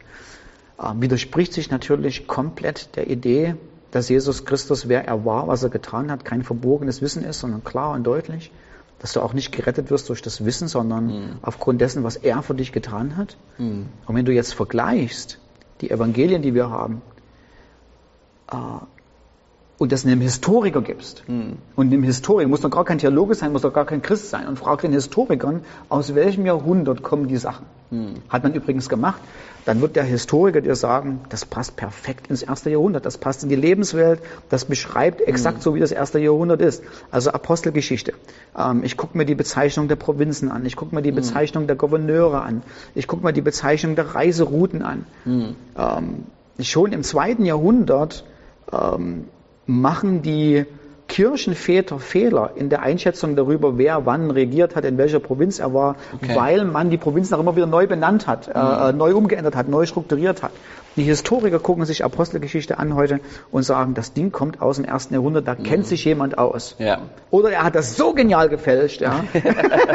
Ähm, 0.81 1.01
widerspricht 1.01 1.53
sich 1.53 1.71
natürlich 1.71 2.27
komplett 2.27 2.95
der 2.97 3.09
Idee, 3.09 3.55
dass 3.95 4.09
Jesus 4.09 4.43
Christus, 4.43 4.89
wer 4.89 5.07
er 5.07 5.23
war, 5.23 5.47
was 5.47 5.63
er 5.63 5.69
getan 5.69 6.11
hat, 6.11 6.25
kein 6.25 6.43
verborgenes 6.43 7.01
Wissen 7.01 7.23
ist, 7.23 7.39
sondern 7.39 7.63
klar 7.63 7.93
und 7.93 8.03
deutlich. 8.03 8.51
Dass 8.99 9.13
du 9.13 9.21
auch 9.21 9.31
nicht 9.31 9.53
gerettet 9.53 9.89
wirst 9.89 10.09
durch 10.09 10.21
das 10.21 10.43
Wissen, 10.43 10.67
sondern 10.67 11.05
mhm. 11.07 11.29
aufgrund 11.41 11.79
dessen, 11.79 12.03
was 12.03 12.17
er 12.17 12.41
für 12.43 12.55
dich 12.55 12.73
getan 12.73 13.15
hat. 13.15 13.37
Mhm. 13.57 13.87
Und 14.05 14.15
wenn 14.15 14.25
du 14.25 14.33
jetzt 14.33 14.53
vergleichst, 14.53 15.39
die 15.79 15.91
Evangelien, 15.91 16.41
die 16.41 16.53
wir 16.53 16.69
haben, 16.69 17.01
äh, 18.51 18.55
und 19.77 19.91
das 19.91 20.05
einem 20.05 20.21
Historiker 20.21 20.81
gibst, 20.81 21.23
mhm. 21.27 21.57
und 21.75 21.89
dem 21.89 22.03
Historiker, 22.03 22.47
muss 22.47 22.61
doch 22.61 22.69
gar 22.69 22.85
kein 22.85 22.97
Theologe 22.97 23.35
sein, 23.35 23.51
muss 23.51 23.63
doch 23.63 23.73
gar 23.73 23.85
kein 23.85 24.01
Christ 24.01 24.29
sein, 24.29 24.47
und 24.47 24.57
frag 24.57 24.81
den 24.81 24.93
Historikern, 24.93 25.61
aus 25.89 26.15
welchem 26.15 26.45
Jahrhundert 26.45 27.03
kommen 27.03 27.27
die 27.27 27.37
Sachen. 27.37 27.65
Mhm. 27.91 28.15
Hat 28.29 28.43
man 28.43 28.53
übrigens 28.53 28.89
gemacht. 28.89 29.21
Dann 29.65 29.81
wird 29.81 29.95
der 29.95 30.03
Historiker 30.03 30.61
dir 30.61 30.75
sagen, 30.75 31.21
das 31.29 31.43
passt 31.43 31.75
perfekt 31.75 32.27
ins 32.27 32.43
erste 32.43 32.69
Jahrhundert, 32.69 33.05
das 33.05 33.17
passt 33.17 33.41
in 33.43 33.49
die 33.49 33.55
Lebenswelt, 33.55 34.19
das 34.49 34.65
beschreibt 34.65 35.21
exakt 35.21 35.57
mhm. 35.57 35.61
so, 35.61 35.75
wie 35.75 35.79
das 35.79 35.91
erste 35.91 36.19
Jahrhundert 36.19 36.61
ist. 36.61 36.83
Also 37.09 37.31
Apostelgeschichte. 37.31 38.13
Ähm, 38.57 38.83
ich 38.83 38.95
gucke 38.95 39.17
mir 39.17 39.25
die 39.25 39.35
Bezeichnung 39.35 39.87
der 39.87 39.95
Provinzen 39.95 40.51
an, 40.51 40.65
ich 40.65 40.75
gucke 40.75 40.93
mir 40.93 41.01
die 41.01 41.11
mhm. 41.11 41.15
Bezeichnung 41.15 41.67
der 41.67 41.75
Gouverneure 41.75 42.43
an, 42.43 42.61
ich 42.93 43.07
gucke 43.07 43.25
mir 43.25 43.33
die 43.33 43.41
Bezeichnung 43.41 43.95
der 43.95 44.13
Reiserouten 44.13 44.83
an. 44.83 45.05
Mhm. 45.25 45.55
Ähm, 45.77 46.23
schon 46.59 46.93
im 46.93 47.03
zweiten 47.03 47.43
Jahrhundert 47.43 48.23
ähm, 48.71 49.25
machen 49.67 50.21
die 50.21 50.65
Kirchenväter 51.07 51.99
Fehler 51.99 52.51
in 52.55 52.69
der 52.69 52.81
Einschätzung 52.81 53.35
darüber, 53.35 53.77
wer 53.77 54.05
wann 54.05 54.31
regiert 54.31 54.75
hat, 54.75 54.85
in 54.85 54.97
welcher 54.97 55.19
Provinz 55.19 55.59
er 55.59 55.73
war, 55.73 55.95
okay. 56.13 56.35
weil 56.35 56.65
man 56.65 56.89
die 56.89 56.97
Provinz 56.97 57.31
auch 57.31 57.39
immer 57.39 57.55
wieder 57.55 57.67
neu 57.67 57.87
benannt 57.87 58.27
hat, 58.27 58.47
äh, 58.47 58.51
mhm. 58.57 58.89
äh, 58.89 58.93
neu 58.93 59.15
umgeändert 59.15 59.55
hat, 59.55 59.69
neu 59.69 59.85
strukturiert 59.85 60.41
hat. 60.41 60.51
Die 60.95 61.03
Historiker 61.03 61.59
gucken 61.59 61.85
sich 61.85 62.05
Apostelgeschichte 62.05 62.79
an 62.79 62.95
heute 62.95 63.19
und 63.51 63.63
sagen, 63.63 63.93
das 63.93 64.13
Ding 64.13 64.31
kommt 64.31 64.61
aus 64.61 64.77
dem 64.77 64.85
ersten 64.85 65.13
Jahrhundert, 65.13 65.47
da 65.47 65.53
mhm. 65.53 65.63
kennt 65.63 65.87
sich 65.87 66.05
jemand 66.05 66.37
aus. 66.37 66.75
Ja. 66.79 66.99
Oder 67.31 67.51
er 67.51 67.63
hat 67.63 67.75
das 67.75 67.97
so 67.97 68.13
genial 68.13 68.49
gefälscht, 68.49 69.01
ja, 69.01 69.25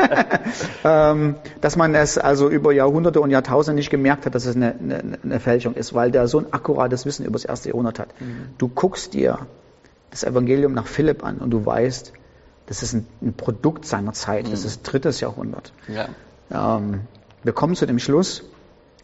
ähm, 0.85 1.37
dass 1.61 1.77
man 1.77 1.95
es 1.95 2.19
also 2.19 2.49
über 2.49 2.73
Jahrhunderte 2.73 3.21
und 3.21 3.31
Jahrtausende 3.31 3.77
nicht 3.77 3.91
gemerkt 3.91 4.27
hat, 4.27 4.35
dass 4.35 4.45
es 4.45 4.55
eine, 4.55 4.75
eine, 4.79 5.19
eine 5.25 5.41
Fälschung 5.41 5.75
ist, 5.75 5.95
weil 5.95 6.11
der 6.11 6.29
so 6.29 6.39
ein 6.39 6.53
akkurates 6.53 7.07
Wissen 7.07 7.25
über 7.25 7.33
das 7.33 7.47
erste 7.47 7.71
Jahrhundert 7.71 7.99
hat. 7.99 8.09
Mhm. 8.21 8.51
Du 8.59 8.69
guckst 8.69 9.15
dir 9.15 9.39
das 10.11 10.25
Evangelium 10.25 10.75
nach 10.75 10.87
Philipp 10.87 11.25
an 11.25 11.39
und 11.39 11.51
du 11.51 11.65
weißt, 11.65 12.13
das 12.67 12.83
ist 12.83 12.95
ein, 12.95 13.07
ein 13.23 13.35
Produkt 13.35 13.85
seiner 13.85 14.13
Zeit, 14.13 14.47
mhm. 14.47 14.51
das 14.51 14.65
ist 14.65 14.83
drittes 14.83 15.21
Jahrhundert. 15.21 15.73
Ja. 15.89 16.09
Ähm, 16.79 17.01
wir 17.43 17.53
kommen 17.53 17.75
zu 17.75 17.87
dem 17.87 17.99
Schluss, 17.99 18.45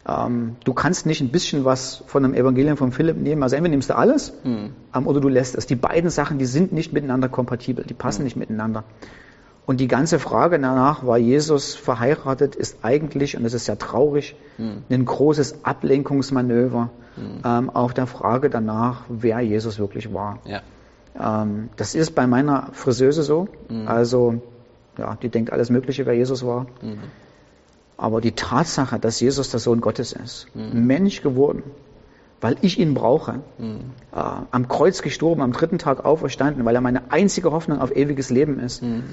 ähm, 0.07 0.55
du 0.63 0.73
kannst 0.73 1.05
nicht 1.05 1.21
ein 1.21 1.29
bisschen 1.29 1.65
was 1.65 2.03
von 2.07 2.23
dem 2.23 2.33
Evangelium 2.33 2.77
von 2.77 2.91
Philipp 2.91 3.17
nehmen, 3.17 3.43
also 3.43 3.55
entweder 3.55 3.71
nimmst 3.71 3.89
du 3.89 3.97
alles 3.97 4.33
mhm. 4.43 4.71
ähm, 4.95 5.07
oder 5.07 5.19
du 5.19 5.27
lässt 5.27 5.55
es. 5.55 5.65
Die 5.65 5.75
beiden 5.75 6.09
Sachen, 6.09 6.39
die 6.39 6.45
sind 6.45 6.71
nicht 6.71 6.93
miteinander 6.93 7.29
kompatibel, 7.29 7.83
die 7.83 7.93
passen 7.93 8.21
mhm. 8.21 8.25
nicht 8.25 8.37
miteinander. 8.37 8.83
Und 9.65 9.81
die 9.81 9.89
ganze 9.89 10.17
Frage 10.17 10.59
danach, 10.59 11.05
war 11.05 11.17
Jesus 11.17 11.75
verheiratet, 11.75 12.55
ist 12.55 12.77
eigentlich, 12.83 13.35
und 13.35 13.43
das 13.43 13.53
ist 13.53 13.67
ja 13.67 13.75
traurig, 13.75 14.37
mhm. 14.57 14.83
ein 14.89 15.03
großes 15.03 15.65
Ablenkungsmanöver 15.65 16.89
mhm. 17.17 17.41
ähm, 17.43 17.69
auf 17.69 17.93
der 17.93 18.07
Frage 18.07 18.49
danach, 18.49 19.03
wer 19.09 19.41
Jesus 19.41 19.77
wirklich 19.77 20.13
war. 20.13 20.39
Ja. 20.45 20.61
Ähm, 21.19 21.69
das 21.75 21.95
ist 21.95 22.11
bei 22.11 22.27
meiner 22.27 22.69
Friseuse 22.73 23.23
so. 23.23 23.47
Mhm. 23.69 23.87
Also, 23.87 24.41
ja, 24.97 25.15
die 25.21 25.29
denkt 25.29 25.51
alles 25.51 25.69
Mögliche, 25.69 26.05
wer 26.05 26.13
Jesus 26.13 26.45
war. 26.45 26.67
Mhm. 26.81 26.99
Aber 27.97 28.21
die 28.21 28.33
Tatsache, 28.33 28.99
dass 28.99 29.19
Jesus 29.19 29.49
der 29.49 29.59
Sohn 29.59 29.81
Gottes 29.81 30.13
ist, 30.13 30.47
mhm. 30.53 30.85
Mensch 30.85 31.21
geworden, 31.21 31.63
weil 32.41 32.57
ich 32.61 32.79
ihn 32.79 32.93
brauche, 32.93 33.39
mhm. 33.57 33.91
äh, 34.13 34.19
am 34.51 34.67
Kreuz 34.67 35.01
gestorben, 35.01 35.41
am 35.41 35.51
dritten 35.51 35.79
Tag 35.79 36.05
auferstanden, 36.05 36.63
weil 36.65 36.75
er 36.75 36.81
meine 36.81 37.11
einzige 37.11 37.51
Hoffnung 37.51 37.79
auf 37.81 37.95
ewiges 37.95 38.29
Leben 38.29 38.59
ist. 38.59 38.83
Mhm. 38.83 39.03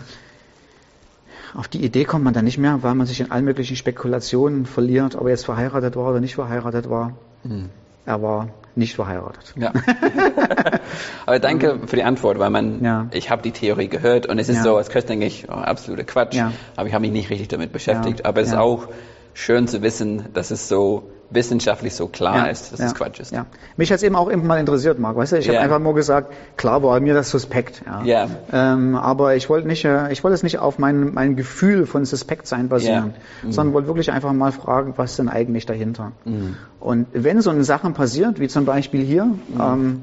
Auf 1.55 1.69
die 1.69 1.85
Idee 1.85 2.05
kommt 2.05 2.25
man 2.25 2.35
dann 2.35 2.45
nicht 2.45 2.59
mehr, 2.59 2.83
weil 2.83 2.95
man 2.95 3.07
sich 3.07 3.21
in 3.21 3.31
allen 3.31 3.45
möglichen 3.45 3.77
Spekulationen 3.77 4.67
verliert, 4.67 5.15
ob 5.15 5.23
er 5.25 5.31
jetzt 5.31 5.45
verheiratet 5.45 5.95
war 5.97 6.11
oder 6.11 6.21
nicht 6.21 6.35
verheiratet 6.35 6.91
war. 6.91 7.13
Mhm. 7.45 7.71
Er 8.05 8.21
war 8.21 8.49
nicht 8.77 8.95
verheiratet. 8.95 9.55
Ja. 9.57 9.73
Aber 11.27 11.39
danke 11.39 11.81
für 11.87 11.97
die 11.97 12.03
Antwort, 12.03 12.39
weil 12.39 12.51
man, 12.51 12.83
ja. 12.85 13.07
ich 13.13 13.31
habe 13.31 13.43
die 13.43 13.53
Theorie 13.53 13.89
gehört 13.89 14.27
und 14.27 14.39
es 14.39 14.49
ist 14.49 14.59
ja. 14.59 14.63
so, 14.63 14.77
als 14.77 14.89
Christ 14.91 15.09
denke 15.09 15.27
ich, 15.27 15.49
oh, 15.49 15.53
absoluter 15.53 16.05
Quatsch, 16.05 16.37
aber 16.77 16.89
ich 16.89 16.95
habe 16.95 17.03
mich 17.03 17.13
nicht 17.13 17.31
richtig 17.31 17.49
damit 17.49 17.73
beschäftigt. 17.73 18.25
Aber 18.25 18.41
es 18.41 18.49
ist 18.49 18.55
auch 18.55 18.89
schön 19.35 19.69
zu 19.69 19.83
wissen, 19.83 20.27
dass 20.33 20.51
es 20.51 20.69
so 20.69 21.11
wissenschaftlich 21.31 21.95
so 21.95 22.07
klar 22.07 22.37
ja, 22.37 22.45
ist, 22.45 22.73
dass 22.73 22.81
ja, 22.81 22.87
es 22.87 22.95
Quatsch 22.95 23.21
ist. 23.21 23.33
Ja. 23.33 23.47
Mich 23.77 23.91
hat 23.91 23.97
es 23.97 24.03
eben 24.03 24.15
auch 24.15 24.29
immer 24.29 24.45
mal 24.45 24.61
interessiert, 24.61 24.99
Marc. 24.99 25.17
Weißt 25.17 25.33
du, 25.33 25.39
ich 25.39 25.47
yeah. 25.47 25.57
habe 25.57 25.65
einfach 25.65 25.81
nur 25.81 25.95
gesagt, 25.95 26.33
klar 26.57 26.83
war 26.83 26.99
mir 27.01 27.15
das 27.15 27.31
suspekt. 27.31 27.83
Ja. 28.05 28.29
Ähm, 28.53 28.95
aber 28.95 29.35
ich 29.35 29.49
wollte 29.49 29.67
nicht, 29.67 29.85
äh, 29.85 30.13
ich 30.13 30.23
wollte 30.23 30.35
es 30.35 30.43
nicht 30.43 30.59
auf 30.59 30.79
mein, 30.79 31.13
mein 31.13 31.37
Gefühl 31.37 31.87
von 31.87 32.05
suspekt 32.05 32.47
sein 32.47 32.69
basieren, 32.69 33.15
mhm. 33.43 33.53
sondern 33.53 33.75
wollte 33.75 33.89
wirklich 33.89 34.13
einfach 34.13 34.33
mal 34.33 34.53
fragen, 34.53 34.95
was 34.97 35.17
denn 35.17 35.29
eigentlich 35.29 35.67
dahinter. 35.67 36.13
Mhm. 36.25 36.57
Und 36.79 37.07
wenn 37.13 37.41
so 37.41 37.51
eine 37.51 37.65
Sache 37.65 37.91
passiert, 37.91 38.39
wie 38.39 38.49
zum 38.49 38.65
Beispiel 38.65 39.05
hier, 39.05 39.25
mhm. 39.25 39.61
ähm, 39.61 40.03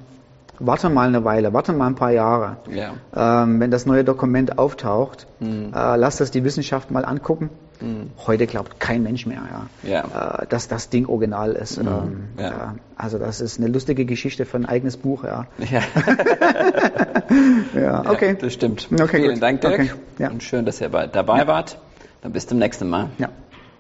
warte 0.60 0.90
mal 0.90 1.08
eine 1.08 1.24
Weile, 1.24 1.54
warte 1.54 1.74
mal 1.74 1.88
ein 1.88 1.96
paar 1.96 2.12
Jahre. 2.12 2.58
Ja. 2.70 3.44
Ähm, 3.44 3.60
wenn 3.60 3.72
das 3.72 3.86
neue 3.86 4.04
Dokument 4.04 4.58
auftaucht, 4.58 5.28
mhm. 5.40 5.72
äh, 5.74 5.96
lass 5.96 6.18
das 6.18 6.32
die 6.32 6.44
Wissenschaft 6.44 6.92
mal 6.92 7.06
angucken. 7.06 7.50
Mhm. 7.82 8.12
Heute 8.26 8.48
glaubt 8.48 8.80
kein 8.80 9.04
Mensch 9.04 9.26
mehr, 9.26 9.42
ja, 9.84 10.04
ja. 10.06 10.42
Äh, 10.42 10.48
dass 10.48 10.68
das 10.68 10.90
Ding 10.90 11.08
original 11.08 11.54
ist. 11.54 11.82
Mhm. 11.82 11.88
Ähm, 11.88 12.24
ja. 12.40 12.76
also 12.96 13.18
das 13.18 13.42
ist 13.42 13.60
eine 13.60 13.68
lustige 13.68 14.06
Geschichte 14.06 14.46
für 14.46 14.58
ein 14.58 14.66
eigenes 14.66 14.98
Buch, 14.98 15.24
ja. 15.24 15.48
Ja, 17.74 18.04
okay. 18.10 18.38
das 18.40 18.54
stimmt. 18.54 18.88
Okay, 18.92 19.22
Vielen 19.22 19.34
gut. 19.34 19.44
Dank, 19.44 19.62
Dirk. 19.62 19.74
Okay. 19.74 20.30
Und 20.30 20.44
schön, 20.44 20.66
dass 20.66 20.82
ihr 20.82 20.90
dabei 20.90 21.48
wart. 21.48 21.78
Dann 22.22 22.34
bis 22.34 22.46
zum 22.48 22.60
nächsten 22.60 22.90
Mal. 22.90 23.10
Ja. 23.18 23.30